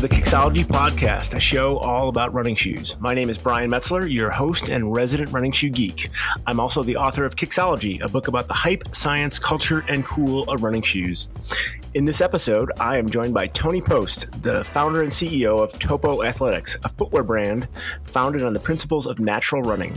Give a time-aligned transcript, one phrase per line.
[0.00, 2.98] to the Kicksology Podcast, a show all about running shoes.
[3.00, 6.08] My name is Brian Metzler, your host and resident running shoe geek.
[6.46, 10.44] I'm also the author of Kicksology, a book about the hype, science, culture, and cool
[10.44, 11.28] of running shoes.
[11.92, 16.22] In this episode, I am joined by Tony Post, the founder and CEO of Topo
[16.22, 17.68] Athletics, a footwear brand
[18.04, 19.92] founded on the principles of natural running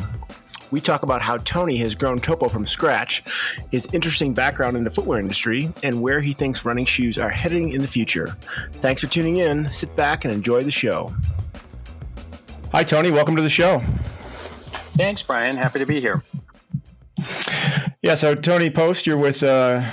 [0.73, 3.23] we talk about how Tony has grown Topo from scratch,
[3.71, 7.73] his interesting background in the footwear industry, and where he thinks running shoes are heading
[7.73, 8.35] in the future.
[8.81, 9.71] Thanks for tuning in.
[9.71, 11.13] Sit back and enjoy the show.
[12.71, 13.11] Hi, Tony.
[13.11, 13.81] Welcome to the show.
[14.97, 15.57] Thanks, Brian.
[15.57, 16.23] Happy to be here.
[18.01, 19.87] Yeah, so Tony Post, you're with uh,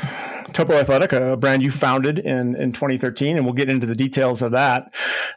[0.52, 4.42] Topo Athletic, a brand you founded in, in 2013, and we'll get into the details
[4.42, 4.94] of that.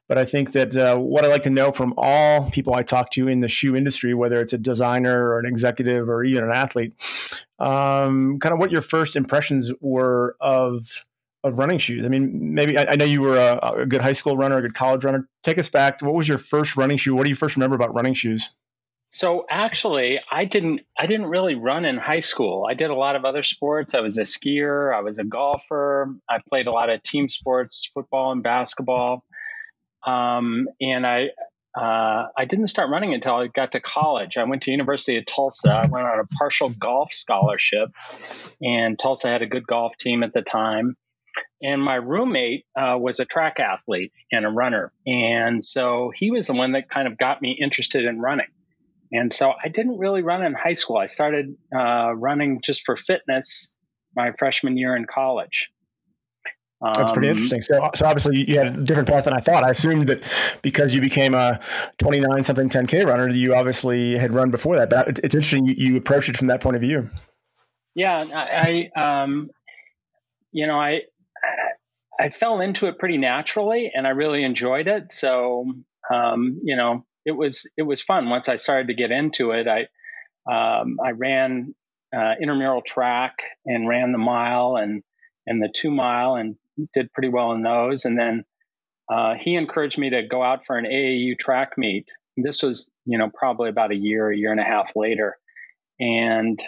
[0.08, 3.12] But I think that uh, what I like to know from all people I talk
[3.12, 6.52] to in the shoe industry, whether it's a designer or an executive or even an
[6.52, 6.94] athlete,
[7.60, 11.04] um, kind of what your first impressions were of
[11.44, 12.06] of running shoes.
[12.06, 14.62] I mean, maybe I, I know you were a, a, good high school runner, a
[14.62, 15.28] good college runner.
[15.44, 16.02] Take us back.
[16.02, 17.14] What was your first running shoe?
[17.16, 18.52] What do you first remember about running shoes?
[19.14, 22.66] So actually, I didn't I didn't really run in high school.
[22.68, 23.94] I did a lot of other sports.
[23.94, 26.16] I was a skier, I was a golfer.
[26.28, 29.24] I played a lot of team sports, football and basketball.
[30.06, 31.28] Um, and I
[31.80, 34.36] uh, I didn't start running until I got to college.
[34.36, 35.72] I went to University of Tulsa.
[35.72, 37.90] I went on a partial golf scholarship,
[38.64, 40.98] and Tulsa had a good golf team at the time.
[41.62, 46.48] And my roommate uh, was a track athlete and a runner, and so he was
[46.48, 48.48] the one that kind of got me interested in running.
[49.14, 50.98] And so I didn't really run in high school.
[50.98, 53.76] I started uh, running just for fitness
[54.16, 55.70] my freshman year in college.
[56.82, 57.62] That's pretty um, interesting.
[57.62, 59.64] So, so obviously you had a different path than I thought.
[59.64, 61.60] I assumed that because you became a
[62.00, 64.90] 29 something 10K runner, you obviously had run before that.
[64.90, 67.10] But it's, it's interesting you, you approached it from that point of view.
[67.96, 69.50] Yeah, I, I um,
[70.52, 71.02] you know, I,
[72.20, 75.10] I fell into it pretty naturally, and I really enjoyed it.
[75.10, 75.66] So,
[76.14, 79.68] um, you know, it was it was fun once I started to get into it.
[79.68, 79.88] I
[80.52, 81.74] um, I ran
[82.16, 85.04] uh, intramural track and ran the mile and
[85.46, 86.56] and the two mile and
[86.94, 88.06] did pretty well in those.
[88.06, 88.46] And then
[89.12, 92.12] uh, he encouraged me to go out for an AAU track meet.
[92.38, 95.38] This was you know probably about a year, a year and a half later,
[96.00, 96.60] and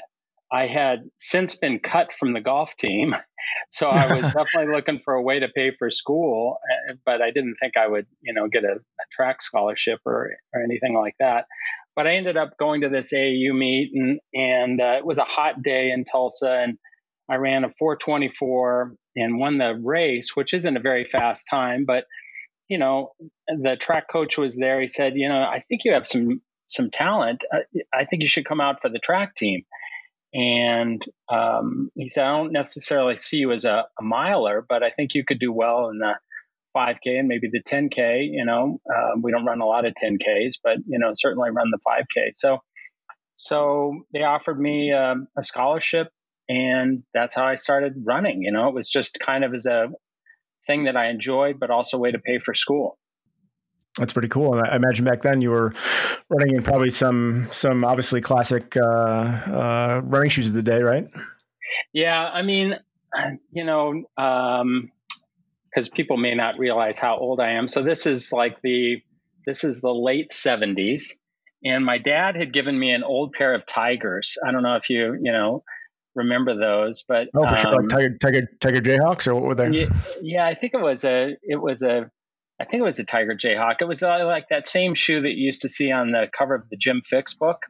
[0.56, 3.14] I had since been cut from the golf team.
[3.72, 6.58] So I was definitely looking for a way to pay for school,
[6.90, 10.32] eh, but I didn't think I would, you know, get a, a, track scholarship or,
[10.54, 11.46] or anything like that.
[11.96, 15.26] But I ended up going to this AAU meet, and and uh, it was a
[15.26, 16.78] hot day in Tulsa, and
[17.30, 22.06] I ran a 424 and won the race, which isn't a very fast time, but
[22.70, 23.12] you know,
[23.48, 24.82] the track coach was there.
[24.82, 27.44] He said, you know, I think you have some some talent.
[27.94, 29.64] I think you should come out for the track team.
[30.36, 31.02] And
[31.32, 35.14] um, he said, I don't necessarily see you as a, a, miler, but I think
[35.14, 36.16] you could do well in the
[36.76, 38.28] 5K and maybe the 10K.
[38.34, 41.72] You know, uh, we don't run a lot of 10Ks, but, you know, certainly run
[41.72, 42.32] the 5K.
[42.34, 42.58] So,
[43.36, 46.10] so they offered me um, a scholarship,
[46.50, 48.42] and that's how I started running.
[48.42, 49.88] You know, it was just kind of as a
[50.68, 52.98] thing that I enjoyed, but also a way to pay for school.
[53.98, 54.56] That's pretty cool.
[54.56, 55.74] And I imagine back then you were
[56.30, 61.08] running in probably some some obviously classic uh, uh, running shoes of the day, right?
[61.94, 62.76] Yeah, I mean,
[63.52, 67.68] you know, because um, people may not realize how old I am.
[67.68, 69.02] So this is like the
[69.46, 71.18] this is the late seventies,
[71.64, 74.38] and my dad had given me an old pair of Tigers.
[74.46, 75.64] I don't know if you you know
[76.16, 79.44] remember those, but oh, for um, sure, like um, Tiger Tiger Tiger Jayhawks or what
[79.44, 79.70] were they?
[79.70, 79.90] Yeah,
[80.22, 82.12] yeah, I think it was a it was a
[82.60, 83.76] I think it was a Tiger Jayhawk.
[83.82, 86.56] It was uh, like that same shoe that you used to see on the cover
[86.56, 87.64] of the Jim Fixx book.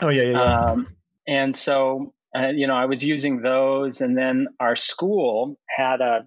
[0.00, 0.30] Oh yeah, yeah.
[0.32, 0.60] yeah.
[0.70, 0.88] Um,
[1.26, 6.26] and so, uh, you know, I was using those, and then our school had a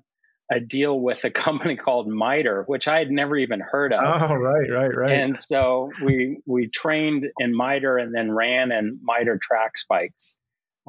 [0.52, 4.00] a deal with a company called Mitre, which I had never even heard of.
[4.04, 5.12] Oh, right, right, right.
[5.12, 10.38] And so we we trained in Mitre and then ran in Mitre track spikes.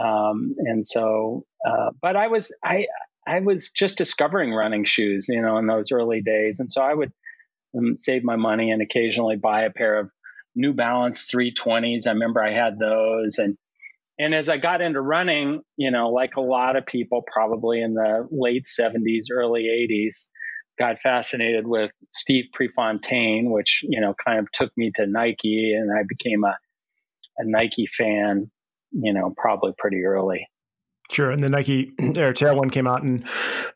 [0.03, 2.87] Um, and so, uh, but I was I
[3.29, 6.61] I was just discovering running shoes, you know, in those early days.
[6.61, 7.13] And so I would
[7.77, 10.11] um, save my money and occasionally buy a pair of
[10.55, 12.07] New Balance 320s.
[12.07, 13.39] I remember I had those.
[13.39, 13.59] And,
[14.19, 17.93] and as I got into running, you know, like a lot of people probably in
[17.93, 20.29] the late 70s, early 80s,
[20.79, 25.75] got fascinated with Steve Prefontaine, which, you know, kind of took me to Nike.
[25.75, 26.57] And I became a,
[27.37, 28.51] a Nike fan,
[28.91, 30.49] you know, probably pretty early.
[31.11, 33.23] Sure, and the Nike Air Tailwind came out in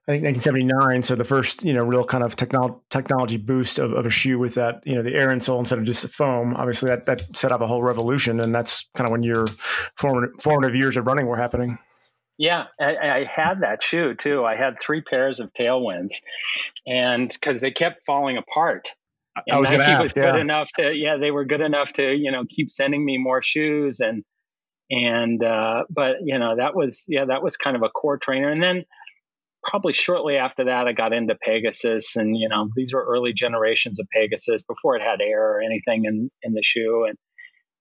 [0.06, 1.02] I think 1979.
[1.02, 4.38] So the first you know real kind of technology technology boost of, of a shoe
[4.38, 6.54] with that you know the air insole instead of just foam.
[6.56, 9.46] Obviously that that set up a whole revolution, and that's kind of when your
[9.96, 11.78] formative, formative years of running were happening.
[12.38, 14.44] Yeah, I, I, had that shoe too.
[14.44, 16.14] I had three pairs of tailwinds,
[16.86, 18.88] and because they kept falling apart.
[19.46, 20.40] And I was Nike ask, was good yeah.
[20.40, 24.00] enough to, yeah, they were good enough to, you know, keep sending me more shoes
[24.00, 24.24] and
[24.92, 28.50] and uh, but you know that was yeah that was kind of a core trainer,
[28.50, 28.84] and then
[29.64, 33.98] probably shortly after that I got into Pegasus, and you know these were early generations
[33.98, 37.16] of Pegasus before it had air or anything in in the shoe, and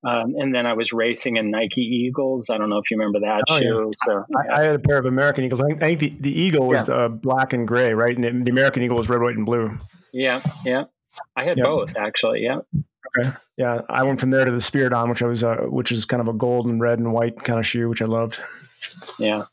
[0.04, 2.48] um, and then I was racing in Nike Eagles.
[2.50, 3.90] I don't know if you remember that oh, shoe.
[3.92, 4.06] Yeah.
[4.06, 4.54] So yeah.
[4.54, 5.60] I, I, had a pair of American Eagles.
[5.60, 6.94] I think, I think the, the Eagle was yeah.
[6.94, 8.16] uh, black and gray, right?
[8.16, 9.70] And the, the, American Eagle was red, white, and blue.
[10.12, 10.84] Yeah, yeah.
[11.36, 11.66] I had yep.
[11.66, 12.40] both actually.
[12.40, 12.60] Yeah.
[13.18, 13.30] Okay.
[13.56, 16.20] Yeah, I went from there to the Spiridon, which I was, uh, which is kind
[16.20, 18.38] of a gold and red and white kind of shoe, which I loved.
[19.18, 19.44] Yeah.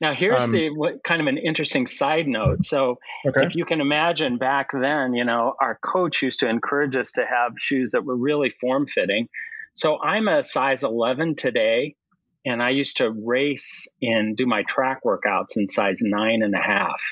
[0.00, 2.64] Now here's um, the what, kind of an interesting side note.
[2.64, 3.44] So okay.
[3.44, 7.22] if you can imagine back then, you know, our coach used to encourage us to
[7.26, 9.28] have shoes that were really form fitting.
[9.72, 11.96] So I'm a size 11 today,
[12.44, 16.62] and I used to race and do my track workouts in size nine and a
[16.62, 17.02] half,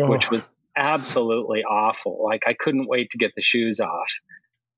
[0.00, 0.10] oh.
[0.10, 2.24] which was absolutely awful.
[2.24, 4.10] Like I couldn't wait to get the shoes off.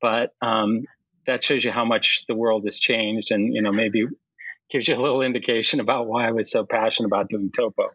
[0.05, 0.83] But um,
[1.27, 4.05] that shows you how much the world has changed, and you know maybe
[4.69, 7.89] gives you a little indication about why I was so passionate about doing topo.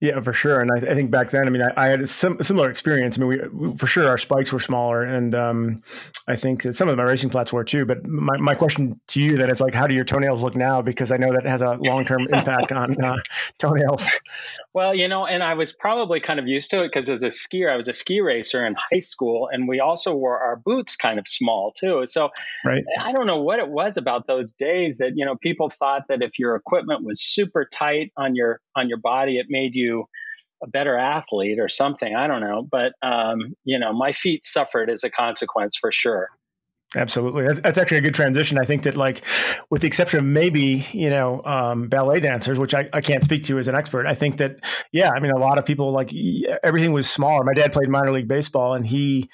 [0.00, 0.60] Yeah, for sure.
[0.60, 3.18] And I, I, think back then, I mean, I, I had a sim- similar experience.
[3.18, 5.82] I mean, we, we, for sure our spikes were smaller, and um,
[6.26, 7.84] I think that some of my racing flats were too.
[7.84, 10.80] But my, my question to you then is like, how do your toenails look now?
[10.80, 13.16] Because I know that has a long term impact on uh,
[13.58, 14.08] toenails.
[14.72, 17.26] Well, you know, and I was probably kind of used to it because as a
[17.26, 20.96] skier, I was a ski racer in high school, and we also wore our boots
[20.96, 22.04] kind of small too.
[22.06, 22.30] So
[22.64, 22.84] right.
[23.02, 26.22] I don't know what it was about those days that you know people thought that
[26.22, 30.06] if your equipment was super tight on your on your body, it made you
[30.62, 32.14] a better athlete or something.
[32.14, 36.28] I don't know, but um, you know, my feet suffered as a consequence for sure.
[36.96, 37.46] Absolutely.
[37.46, 38.58] That's, that's actually a good transition.
[38.58, 39.22] I think that like,
[39.70, 43.44] with the exception of maybe, you know, um, ballet dancers, which I, I can't speak
[43.44, 44.08] to as an expert.
[44.08, 46.12] I think that, yeah, I mean, a lot of people like
[46.64, 47.44] everything was smaller.
[47.44, 49.30] My dad played minor league baseball and he,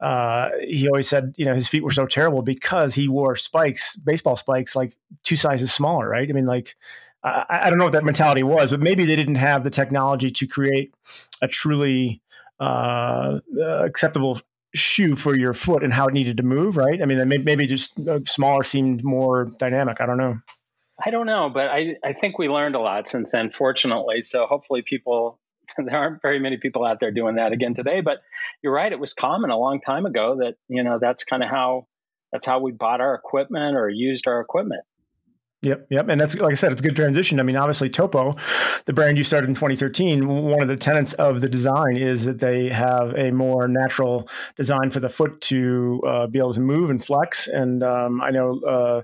[0.00, 3.96] uh, he always said, you know, his feet were so terrible because he wore spikes,
[3.96, 4.94] baseball spikes, like
[5.24, 6.08] two sizes smaller.
[6.08, 6.28] Right.
[6.28, 6.76] I mean, like,
[7.22, 10.30] I, I, don't know what that mentality was, but maybe they didn't have the technology
[10.30, 10.94] to create
[11.42, 12.22] a truly
[12.58, 14.40] uh, acceptable
[14.74, 17.02] shoe for your foot and how it needed to move, right?
[17.02, 20.00] I mean, maybe just smaller seemed more dynamic.
[20.00, 20.38] I don't know.
[21.04, 24.20] I don't know, but I, I think we learned a lot since then, fortunately.
[24.20, 25.40] So hopefully people,
[25.78, 28.18] there aren't very many people out there doing that again today, but
[28.62, 28.92] you're right.
[28.92, 31.86] It was common a long time ago that, you know, that's kind of how,
[32.32, 34.82] that's how we bought our equipment or used our equipment.
[35.62, 37.38] Yep, yep, and that's like I said, it's a good transition.
[37.38, 38.34] I mean, obviously, Topo,
[38.86, 42.38] the brand you started in 2013, one of the tenets of the design is that
[42.38, 44.26] they have a more natural
[44.56, 47.46] design for the foot to uh, be able to move and flex.
[47.46, 49.02] And um, I know uh,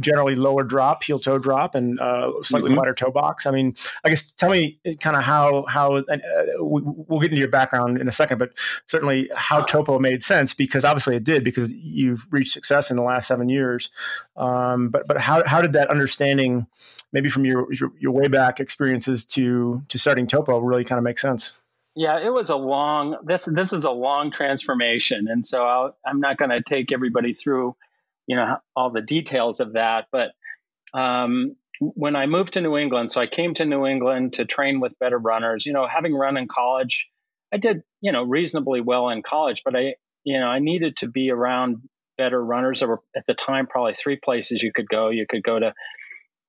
[0.00, 2.78] generally lower drop, heel toe drop, and uh, slightly mm-hmm.
[2.78, 3.46] wider toe box.
[3.46, 6.16] I mean, I guess tell me kind of how how uh,
[6.58, 8.50] we'll get into your background in a second, but
[8.86, 13.04] certainly how Topo made sense because obviously it did because you've reached success in the
[13.04, 13.90] last seven years.
[14.36, 16.66] Um, but but how how did that understanding,
[17.12, 21.04] maybe from your, your, your way back experiences to to starting Topo, really kind of
[21.04, 21.62] makes sense?
[21.94, 23.18] Yeah, it was a long.
[23.24, 27.34] This this is a long transformation, and so i am not going to take everybody
[27.34, 27.76] through,
[28.26, 30.06] you know, all the details of that.
[30.10, 30.30] But
[30.98, 34.80] um, when I moved to New England, so I came to New England to train
[34.80, 35.66] with better runners.
[35.66, 37.10] You know, having run in college,
[37.52, 41.08] I did you know reasonably well in college, but I you know I needed to
[41.08, 41.82] be around
[42.16, 42.80] better runners.
[42.80, 45.08] There were at the time probably three places you could go.
[45.10, 45.72] You could go to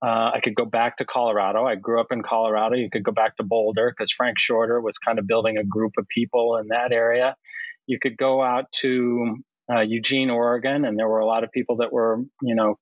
[0.03, 1.65] uh, I could go back to Colorado.
[1.65, 2.75] I grew up in Colorado.
[2.75, 5.93] You could go back to Boulder because Frank Shorter was kind of building a group
[5.98, 7.38] of people in that area.
[7.88, 9.38] You could go out to
[9.74, 12.75] uh, Eugene, Oregon, and there were a lot of people that were, you know,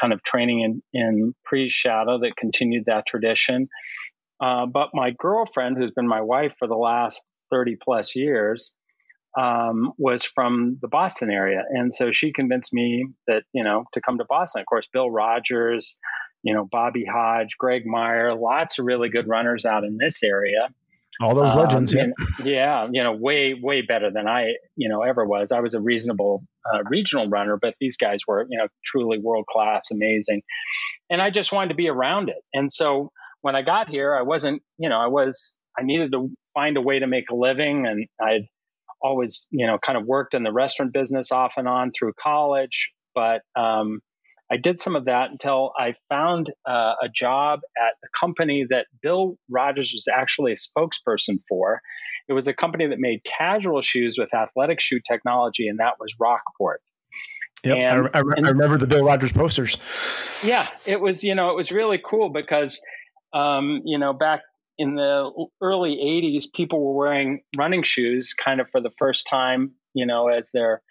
[0.00, 3.68] kind of training in, in pre shadow that continued that tradition.
[4.40, 8.74] Uh, but my girlfriend, who's been my wife for the last 30 plus years,
[9.36, 11.62] um, was from the Boston area.
[11.68, 14.60] And so she convinced me that, you know, to come to Boston.
[14.60, 15.98] Of course, Bill Rodgers,
[16.42, 20.68] you know, Bobby Hodge, Greg Meyer, lots of really good runners out in this area.
[21.20, 22.06] All those um, legends, yeah.
[22.44, 25.50] yeah, you know, way, way better than I, you know, ever was.
[25.50, 29.46] I was a reasonable uh, regional runner, but these guys were, you know, truly world
[29.46, 30.42] class, amazing.
[31.08, 32.42] And I just wanted to be around it.
[32.52, 36.30] And so when I got here, I wasn't, you know, I was, I needed to
[36.52, 38.48] find a way to make a living, and I'd
[39.06, 42.92] always, you know, kind of worked in the restaurant business off and on through college,
[43.14, 44.00] but um,
[44.50, 48.86] I did some of that until I found uh, a job at a company that
[49.02, 51.80] Bill Rodgers was actually a spokesperson for.
[52.28, 56.14] It was a company that made casual shoes with athletic shoe technology, and that was
[56.18, 56.82] Rockport.
[57.64, 59.78] Yep, I, I, I remember the Bill Rodgers posters.
[60.44, 62.80] Yeah, it was you know it was really cool because
[63.36, 64.42] um, you know, back
[64.78, 65.30] in the
[65.60, 70.28] early 80s, people were wearing running shoes kind of for the first time, you know,
[70.28, 70.82] as their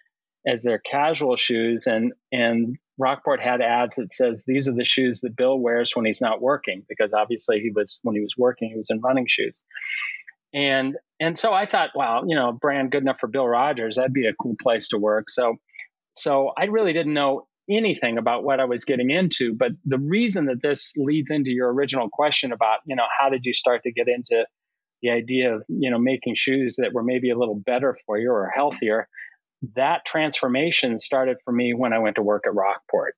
[0.47, 5.21] as their casual shoes and and Rockport had ads that says these are the shoes
[5.21, 8.69] that Bill wears when he's not working because obviously he was when he was working
[8.69, 9.61] he was in running shoes.
[10.53, 14.13] And and so I thought, wow, you know, brand good enough for Bill Rodgers that'd
[14.13, 15.29] be a cool place to work.
[15.29, 15.57] So
[16.13, 19.53] so I really didn't know anything about what I was getting into.
[19.53, 23.41] But the reason that this leads into your original question about, you know, how did
[23.43, 24.45] you start to get into
[25.01, 28.31] the idea of, you know, making shoes that were maybe a little better for you
[28.31, 29.07] or healthier,
[29.75, 33.15] that transformation started for me when I went to work at Rockport.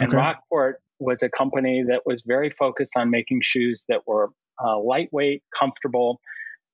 [0.00, 0.16] And okay.
[0.16, 4.30] Rockport was a company that was very focused on making shoes that were
[4.62, 6.20] uh, lightweight, comfortable,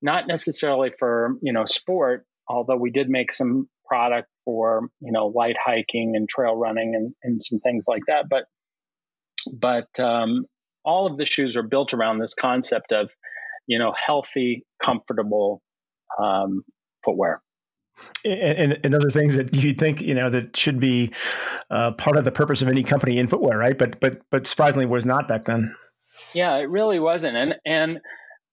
[0.02, 5.26] not necessarily for, you know, sport, although we did make some product for you know
[5.26, 8.28] light hiking and trail running and, and some things like that.
[8.28, 8.44] But
[9.52, 10.46] but um,
[10.84, 13.10] all of the shoes are built around this concept of
[13.66, 15.62] you know healthy comfortable
[16.22, 16.62] um,
[17.04, 17.42] footwear.
[18.24, 21.12] And, and, other things that you think you know that should be
[21.70, 23.78] uh, part of the purpose of any company in footwear right?
[23.78, 25.74] But but but surprisingly was not back then.
[26.32, 27.36] Yeah it really wasn't.
[27.36, 28.00] And and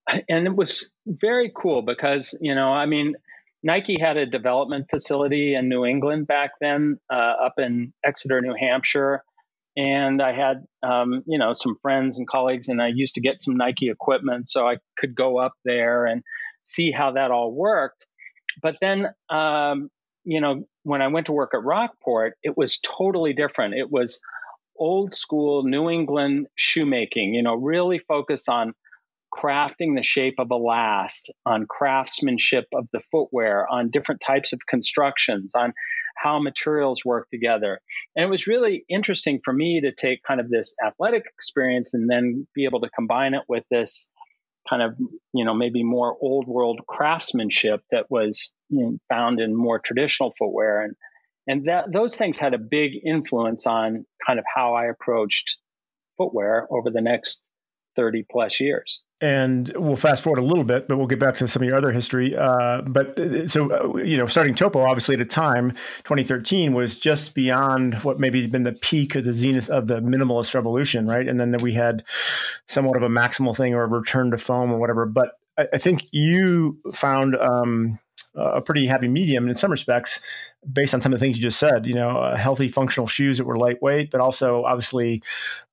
[0.07, 3.15] and it was very cool because you know i mean
[3.63, 8.55] Nike had a development facility in New England back then, uh, up in Exeter, New
[8.59, 9.23] Hampshire.
[9.77, 13.41] And I had, um, you know, some friends and colleagues, and I used to get
[13.41, 16.23] some Nike equipment so I could go up there and
[16.63, 18.05] see how that all worked.
[18.61, 19.89] But then, um,
[20.25, 23.75] you know, when I went to work at Rockport, it was totally different.
[23.75, 24.19] It was
[24.77, 28.73] old school New England shoemaking, you know, really focused on
[29.33, 34.65] crafting the shape of a last, on craftsmanship of the footwear, on different types of
[34.67, 35.73] constructions, on
[36.15, 37.79] how materials work together.
[38.15, 42.09] And it was really interesting for me to take kind of this athletic experience and
[42.09, 44.11] then be able to combine it with this
[44.69, 44.95] kind of,
[45.33, 50.33] you know, maybe more old world craftsmanship that was you know, found in more traditional
[50.37, 50.83] footwear.
[50.83, 50.95] And,
[51.47, 55.57] and that, those things had a big influence on kind of how I approached
[56.17, 57.47] footwear over the next
[57.95, 61.47] 30 plus years and we'll fast forward a little bit, but we'll get back to
[61.47, 62.35] some of your other history.
[62.35, 65.71] Uh, but uh, so, uh, you know, starting Topo, obviously at a time,
[66.03, 70.01] 2013 was just beyond what maybe had been the peak of the zenith of the
[70.01, 71.27] minimalist revolution, right?
[71.27, 72.03] And then that we had
[72.65, 75.05] somewhat of a maximal thing or a return to foam or whatever.
[75.05, 77.99] But I, I think you found um,
[78.33, 80.21] a pretty happy medium in some respects
[80.71, 81.85] based on some of the things you just said.
[81.85, 85.23] You know, uh, healthy, functional shoes that were lightweight, but also obviously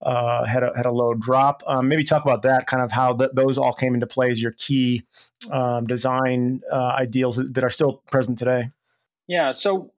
[0.02, 1.62] uh, had a had a low drop.
[1.66, 4.42] Um, maybe talk about that, kind of how th- those all came into play as
[4.42, 5.04] your key
[5.52, 8.68] um, design uh, ideals that, that are still present today.
[9.26, 9.52] Yeah.
[9.52, 9.90] So.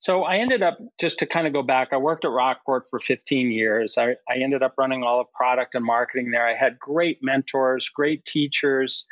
[0.00, 1.88] So I ended up just to kind of go back.
[1.90, 3.98] I worked at Rockport for 15 years.
[3.98, 6.46] I, I ended up running all of product and marketing there.
[6.46, 9.06] I had great mentors, great teachers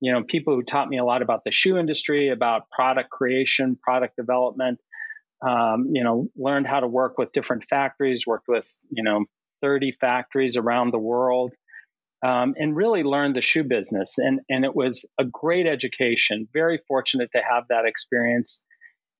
[0.00, 3.76] you know, people who taught me a lot about the shoe industry, about product creation,
[3.82, 4.80] product development.
[5.40, 9.24] Um, you know, learned how to work with different factories, worked with, you know,
[9.62, 11.52] 30 factories around the world,
[12.24, 14.18] um, and really learned the shoe business.
[14.18, 16.48] And, and it was a great education.
[16.52, 18.64] Very fortunate to have that experience.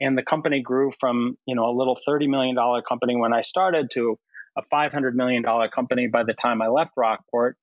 [0.00, 2.56] And the company grew from, you know, a little $30 million
[2.88, 4.18] company when I started to
[4.56, 7.56] a $500 million company by the time I left Rockport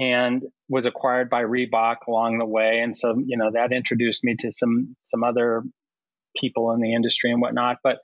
[0.00, 2.80] and was acquired by Reebok along the way.
[2.82, 5.62] And so, you know, that introduced me to some some other
[6.36, 7.76] people in the industry and whatnot.
[7.84, 7.98] But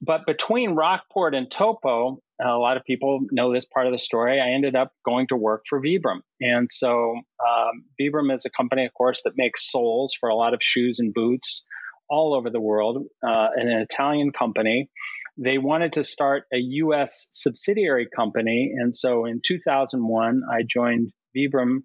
[0.00, 4.40] but between Rockport and Topo, a lot of people know this part of the story.
[4.40, 7.14] I ended up going to work for Vibram, and so
[7.46, 10.98] um, Vibram is a company, of course, that makes soles for a lot of shoes
[10.98, 11.66] and boots
[12.08, 13.04] all over the world.
[13.22, 14.90] Uh, an Italian company
[15.36, 17.28] they wanted to start a U.S.
[17.30, 18.72] subsidiary company.
[18.76, 21.82] And so in 2001, I joined Vibram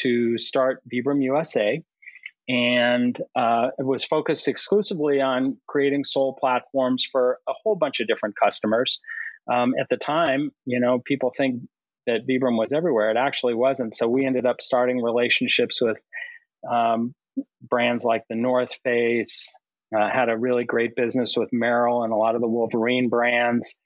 [0.00, 1.82] to start Vibram USA.
[2.48, 8.08] And uh, it was focused exclusively on creating sole platforms for a whole bunch of
[8.08, 9.00] different customers.
[9.50, 11.62] Um, at the time, you know, people think
[12.06, 13.10] that Vibram was everywhere.
[13.10, 13.94] It actually wasn't.
[13.94, 16.02] So we ended up starting relationships with
[16.68, 17.14] um,
[17.62, 19.54] brands like the North Face,
[19.94, 23.76] uh, had a really great business with Merrell and a lot of the Wolverine brands.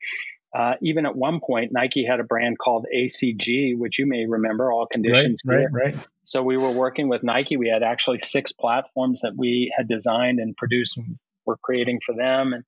[0.57, 4.73] Uh, even at one point, Nike had a brand called ACG, which you may remember,
[4.73, 5.43] all conditions.
[5.45, 6.07] Right, right, right.
[6.23, 7.57] So we were working with Nike.
[7.57, 12.15] We had actually six platforms that we had designed and produced and were creating for
[12.15, 12.53] them.
[12.53, 12.65] And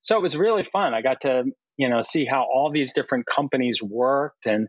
[0.00, 0.94] so it was really fun.
[0.94, 1.44] I got to,
[1.76, 4.68] you know, see how all these different companies worked and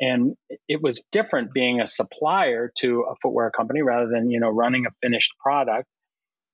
[0.00, 0.34] and
[0.66, 4.86] it was different being a supplier to a footwear company rather than, you know, running
[4.86, 5.86] a finished product.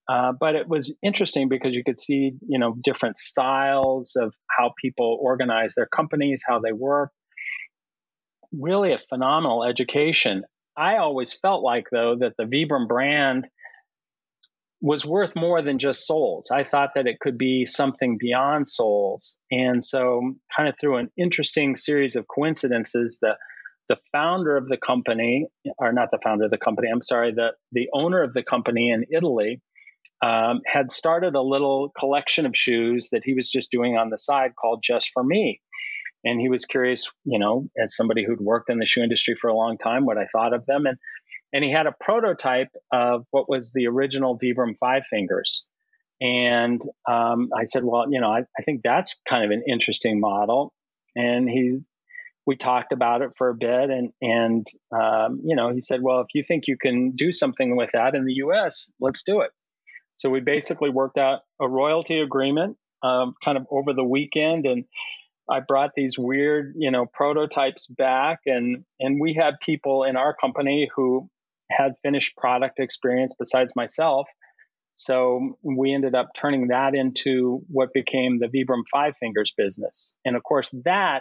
[0.09, 4.73] Uh, but it was interesting because you could see, you know, different styles of how
[4.81, 7.11] people organize their companies, how they work.
[8.53, 10.45] really a phenomenal education.
[10.77, 13.49] I always felt like, though, that the Vibram brand
[14.81, 16.51] was worth more than just soles.
[16.53, 19.37] I thought that it could be something beyond soles.
[19.51, 23.37] And so, kind of through an interesting series of coincidences, the
[23.89, 25.47] the founder of the company,
[25.79, 28.91] or not the founder of the company, I'm sorry, the, the owner of the company
[28.91, 29.63] in Italy
[30.23, 34.19] um, had started a little collection of shoes that he was just doing on the
[34.19, 35.61] side called Just for Me.
[36.25, 39.49] And he was curious, you know, as somebody who'd worked in the shoe industry for
[39.49, 40.87] a long time, what I thought of them.
[40.87, 40.99] And
[41.53, 45.67] and he had a prototype of what was the original Vibram Five Fingers.
[46.21, 50.19] And um, I said, well, you know, I, I, think that's kind of an interesting
[50.19, 50.73] model.
[51.15, 51.89] And he's,
[52.47, 56.21] we talked about it for a bit, and and um, you know, he said, well,
[56.21, 59.51] if you think you can do something with that in the U.S., let's do it.
[60.17, 64.85] So we basically worked out a royalty agreement, um, kind of over the weekend, and
[65.49, 70.35] I brought these weird, you know, prototypes back, and and we had people in our
[70.35, 71.29] company who
[71.71, 74.29] had finished product experience besides myself.
[74.95, 80.17] So we ended up turning that into what became the Vibram Five Fingers business.
[80.25, 81.21] And of course, that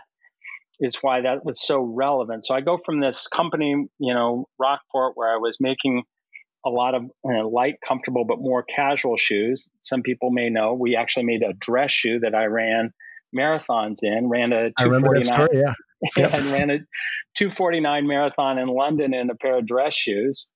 [0.79, 2.45] is why that was so relevant.
[2.45, 6.03] So I go from this company, you know, Rockport, where I was making
[6.65, 9.69] a lot of know, light, comfortable, but more casual shoes.
[9.81, 12.91] Some people may know we actually made a dress shoe that I ran
[13.35, 15.73] marathons in, ran a 249, yeah.
[16.17, 16.33] Yep.
[16.33, 16.77] and ran a
[17.35, 20.51] 249 marathon in London in a pair of dress shoes.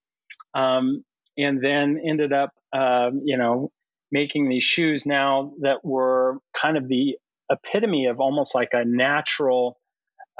[0.53, 1.03] Um,
[1.37, 3.71] and then ended up, um, you know,
[4.11, 7.17] making these shoes now that were kind of the
[7.51, 9.79] epitome of almost like a natural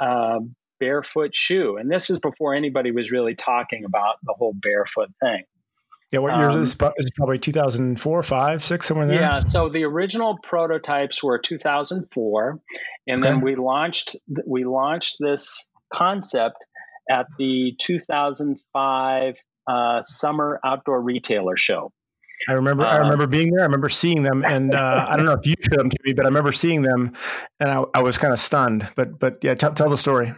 [0.00, 0.40] uh,
[0.80, 1.76] barefoot shoe.
[1.78, 5.44] And this is before anybody was really talking about the whole barefoot thing.
[6.12, 6.92] Yeah, what years um, is this?
[6.96, 9.20] Is probably 2004, 5, 6, somewhere there?
[9.20, 12.60] Yeah, so the original prototypes were 2004
[13.06, 13.32] and okay.
[13.32, 16.56] then we launched we launched this concept
[17.10, 19.34] at the 2005
[19.66, 21.92] uh, summer outdoor retailer show.
[22.48, 22.86] I remember.
[22.86, 23.60] I remember being there.
[23.60, 26.14] I remember seeing them, and uh, I don't know if you showed them to me,
[26.14, 27.12] but I remember seeing them,
[27.58, 28.88] and I, I was kind of stunned.
[28.96, 30.32] But but yeah, t- tell the story.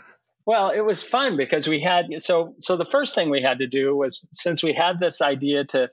[0.45, 3.67] Well, it was fun because we had so so the first thing we had to
[3.67, 5.89] do was since we had this idea to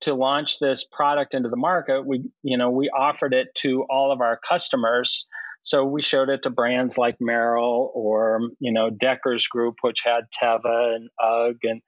[0.00, 4.12] to launch this product into the market, we you know we offered it to all
[4.12, 5.28] of our customers.
[5.60, 10.24] So we showed it to brands like Merrell or you know Deckers Group, which had
[10.30, 11.82] Teva and UGG and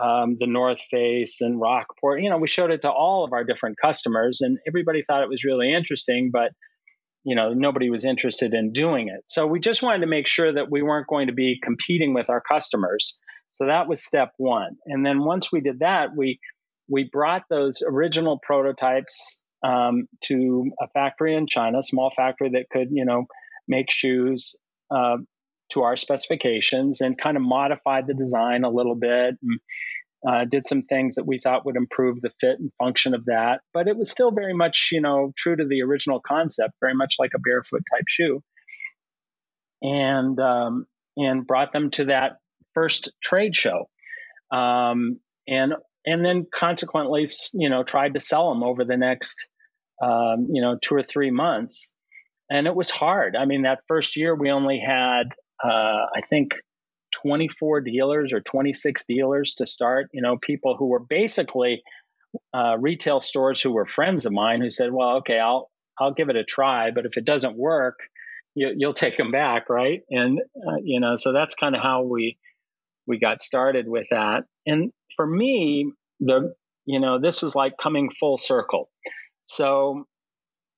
[0.00, 2.22] um, the North Face and Rockport.
[2.22, 5.28] You know, we showed it to all of our different customers, and everybody thought it
[5.28, 6.52] was really interesting, but
[7.24, 9.24] you know nobody was interested in doing it.
[9.26, 12.30] So we just wanted to make sure that we weren't going to be competing with
[12.30, 13.18] our customers.
[13.50, 14.76] So that was step one.
[14.86, 16.40] And then once we did that we
[16.88, 22.66] we brought those original prototypes um, to a factory in china a small factory that
[22.70, 23.26] could you know
[23.68, 24.56] make shoes
[24.90, 25.16] uh,
[25.70, 29.60] to our specifications and kind of modified the design a little bit and,
[30.28, 33.60] uh, did some things that we thought would improve the fit and function of that,
[33.74, 37.16] but it was still very much, you know, true to the original concept, very much
[37.18, 38.42] like a barefoot type shoe.
[39.82, 42.36] And um, and brought them to that
[42.72, 43.88] first trade show,
[44.52, 45.74] um, and
[46.06, 49.48] and then consequently, you know, tried to sell them over the next,
[50.00, 51.92] um, you know, two or three months,
[52.48, 53.34] and it was hard.
[53.34, 55.24] I mean, that first year we only had,
[55.64, 56.54] uh, I think
[57.24, 60.08] 24 dealers or 26 dealers to start.
[60.12, 61.82] You know, people who were basically
[62.54, 66.28] uh, retail stores who were friends of mine who said, "Well, okay, I'll I'll give
[66.28, 67.98] it a try, but if it doesn't work,
[68.54, 72.02] you, will take them back, right?" And uh, you know, so that's kind of how
[72.02, 72.38] we
[73.06, 74.44] we got started with that.
[74.66, 76.54] And for me, the
[76.84, 78.90] you know, this is like coming full circle.
[79.44, 80.06] So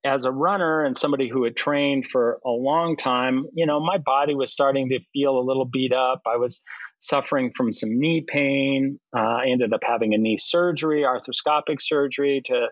[0.05, 3.97] as a runner and somebody who had trained for a long time, you know, my
[3.97, 6.23] body was starting to feel a little beat up.
[6.27, 6.62] I was
[6.99, 9.01] suffering from some knee pain.
[9.17, 12.69] Uh, I ended up having a knee surgery, arthroscopic surgery to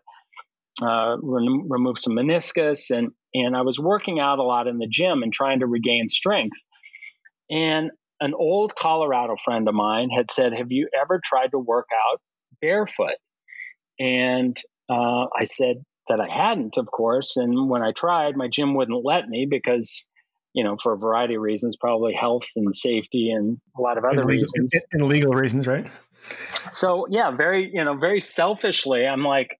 [0.83, 4.87] uh, re- remove some meniscus, and and I was working out a lot in the
[4.89, 6.59] gym and trying to regain strength.
[7.51, 7.91] And
[8.21, 12.21] an old Colorado friend of mine had said, "Have you ever tried to work out
[12.61, 13.17] barefoot?"
[13.99, 14.57] And
[14.89, 15.77] uh, I said,
[16.09, 17.37] that I hadn't, of course.
[17.37, 20.05] And when I tried, my gym wouldn't let me because,
[20.53, 24.05] you know, for a variety of reasons, probably health and safety and a lot of
[24.05, 24.73] other and legal, reasons.
[24.93, 25.87] And legal reasons, right?
[26.71, 29.59] So, yeah, very, you know, very selfishly, I'm like,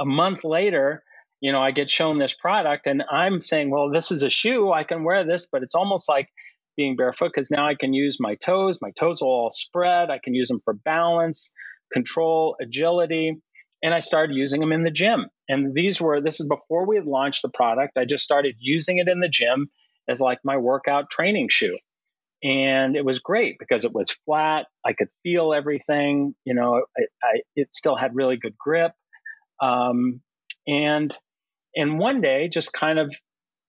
[0.00, 1.02] a month later,
[1.40, 4.72] you know, I get shown this product and I'm saying, well, this is a shoe.
[4.72, 6.28] I can wear this, but it's almost like
[6.76, 8.78] being barefoot because now I can use my toes.
[8.80, 10.10] My toes will all spread.
[10.10, 11.52] I can use them for balance,
[11.92, 13.40] control, agility
[13.82, 15.26] and I started using them in the gym.
[15.48, 17.96] And these were, this is before we had launched the product.
[17.96, 19.68] I just started using it in the gym
[20.08, 21.78] as like my workout training shoe.
[22.42, 24.66] and it was great because it was flat.
[24.84, 26.34] I could feel everything.
[26.44, 28.92] You know, I, I, it still had really good grip.
[29.60, 30.20] Um,
[30.66, 31.14] and
[31.74, 33.14] and one day, just kind of,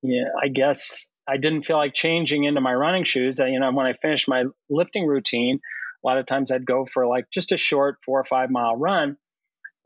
[0.04, 3.40] know, I guess I didn't feel like changing into my running shoes.
[3.40, 5.60] I, you know, when I finished my lifting routine,
[6.04, 8.76] a lot of times I'd go for like just a short four or five mile
[8.76, 9.18] run.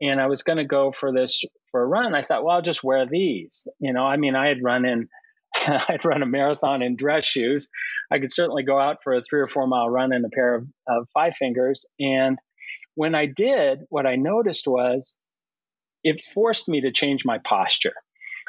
[0.00, 2.14] And I was going to go for this for a run.
[2.14, 3.66] I thought, well, I'll just wear these.
[3.78, 5.08] You know, I mean, I had run in
[5.66, 7.68] I'd run a marathon in dress shoes.
[8.10, 10.54] I could certainly go out for a three or four mile run in a pair
[10.56, 11.86] of, of five fingers.
[11.98, 12.38] And
[12.94, 15.16] when I did, what I noticed was
[16.02, 17.94] it forced me to change my posture.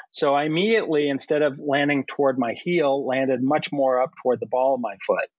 [0.09, 4.47] So I immediately, instead of landing toward my heel, landed much more up toward the
[4.47, 5.29] ball of my foot.